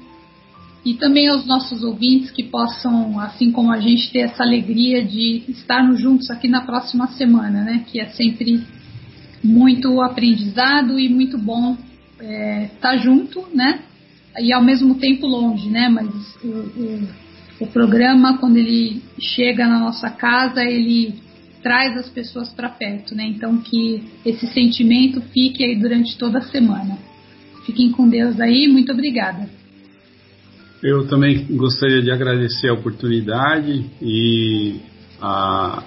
[0.84, 5.44] e também aos nossos ouvintes que possam, assim como a gente, ter essa alegria de
[5.48, 7.84] estarmos juntos aqui na próxima semana, né?
[7.86, 8.62] Que é sempre
[9.42, 11.76] muito aprendizado e muito bom
[12.20, 13.80] é, estar junto, né?
[14.40, 15.88] e ao mesmo tempo longe, né?
[15.88, 16.08] Mas
[16.42, 17.08] o, o,
[17.60, 21.14] o programa, quando ele chega na nossa casa, ele
[21.62, 23.24] traz as pessoas para perto, né?
[23.26, 26.98] Então que esse sentimento fique aí durante toda a semana.
[27.66, 29.48] Fiquem com Deus aí, muito obrigada.
[30.82, 34.76] Eu também gostaria de agradecer a oportunidade e
[35.20, 35.82] a,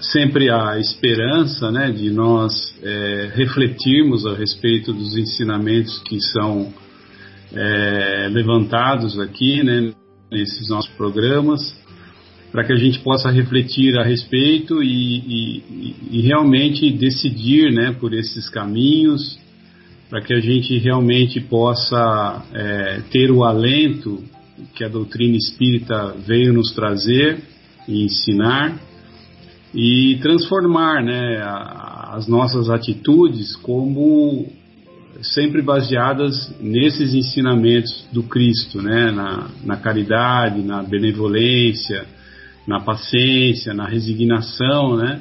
[0.00, 6.72] sempre a esperança né, de nós é, refletirmos a respeito dos ensinamentos que são
[7.52, 9.92] é, levantados aqui, né,
[10.30, 11.74] nesses nossos programas,
[12.50, 18.12] para que a gente possa refletir a respeito e, e, e realmente decidir, né, por
[18.12, 19.38] esses caminhos,
[20.08, 24.22] para que a gente realmente possa é, ter o alento
[24.74, 27.38] que a doutrina espírita veio nos trazer
[27.86, 28.89] e ensinar
[29.74, 31.40] e transformar né,
[32.12, 34.48] as nossas atitudes como
[35.22, 39.10] sempre baseadas nesses ensinamentos do Cristo, né?
[39.10, 42.04] na, na caridade, na benevolência,
[42.66, 45.20] na paciência, na resignação, né?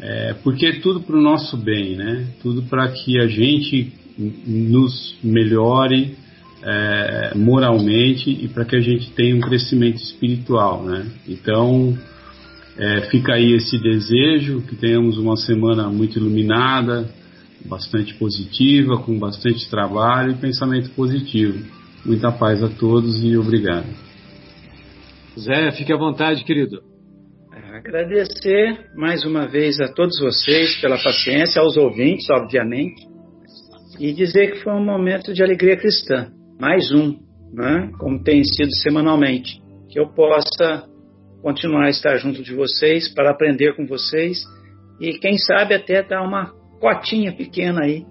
[0.00, 2.28] É, porque é tudo para o nosso bem, né?
[2.40, 6.16] Tudo para que a gente nos melhore
[6.62, 11.04] é, moralmente e para que a gente tenha um crescimento espiritual, né?
[11.26, 11.98] Então
[12.78, 17.10] é, fica aí esse desejo que tenhamos uma semana muito iluminada,
[17.66, 21.58] bastante positiva, com bastante trabalho e pensamento positivo.
[22.06, 23.86] Muita paz a todos e obrigado.
[25.36, 26.80] Zé, fique à vontade, querido.
[27.52, 33.02] É, agradecer mais uma vez a todos vocês pela paciência, aos ouvintes, obviamente,
[33.98, 36.30] e dizer que foi um momento de alegria cristã.
[36.60, 37.16] Mais um,
[37.52, 37.90] né?
[37.98, 39.60] como tem sido semanalmente.
[39.90, 40.86] Que eu possa
[41.42, 44.42] continuar a estar junto de vocês para aprender com vocês
[45.00, 48.04] e, quem sabe, até dar uma cotinha pequena aí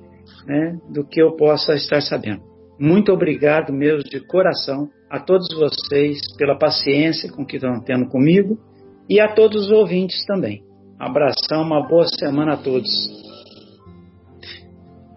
[0.46, 2.42] né, do que eu possa estar sabendo.
[2.80, 8.58] Muito obrigado mesmo de coração a todos vocês pela paciência com que estão tendo comigo
[9.10, 10.64] e a todos os ouvintes também.
[11.00, 12.90] abração, uma boa semana a todos.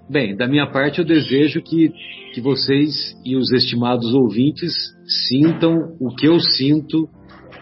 [0.08, 1.92] Bem, da minha parte eu desejo que,
[2.34, 4.72] que vocês e os estimados ouvintes
[5.28, 7.08] sintam o que eu sinto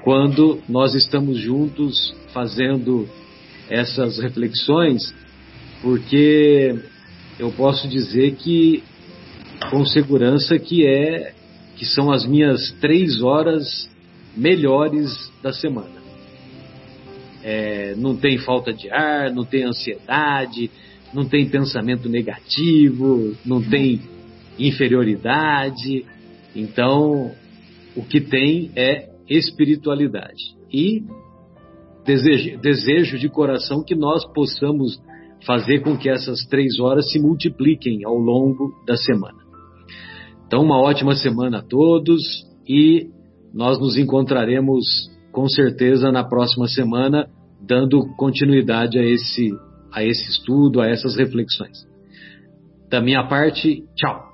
[0.02, 3.08] quando nós estamos juntos fazendo
[3.68, 5.14] essas reflexões
[5.82, 6.74] porque
[7.38, 8.82] eu posso dizer que
[9.70, 11.32] com segurança que é
[11.76, 13.88] que são as minhas três horas
[14.36, 15.98] melhores da semana.
[17.42, 20.70] É, não tem falta de ar, não tem ansiedade,
[21.14, 24.00] não tem pensamento negativo, não tem
[24.58, 26.04] inferioridade.
[26.54, 27.32] Então,
[27.94, 30.56] o que tem é espiritualidade.
[30.72, 31.02] E
[32.04, 35.00] desejo, desejo de coração que nós possamos
[35.46, 39.38] fazer com que essas três horas se multipliquem ao longo da semana.
[40.46, 42.22] Então, uma ótima semana a todos
[42.66, 43.08] e
[43.52, 44.84] nós nos encontraremos
[45.30, 47.28] com certeza na próxima semana,
[47.60, 49.50] dando continuidade a esse,
[49.92, 51.86] a esse estudo, a essas reflexões.
[52.90, 54.27] Da minha parte, tchau.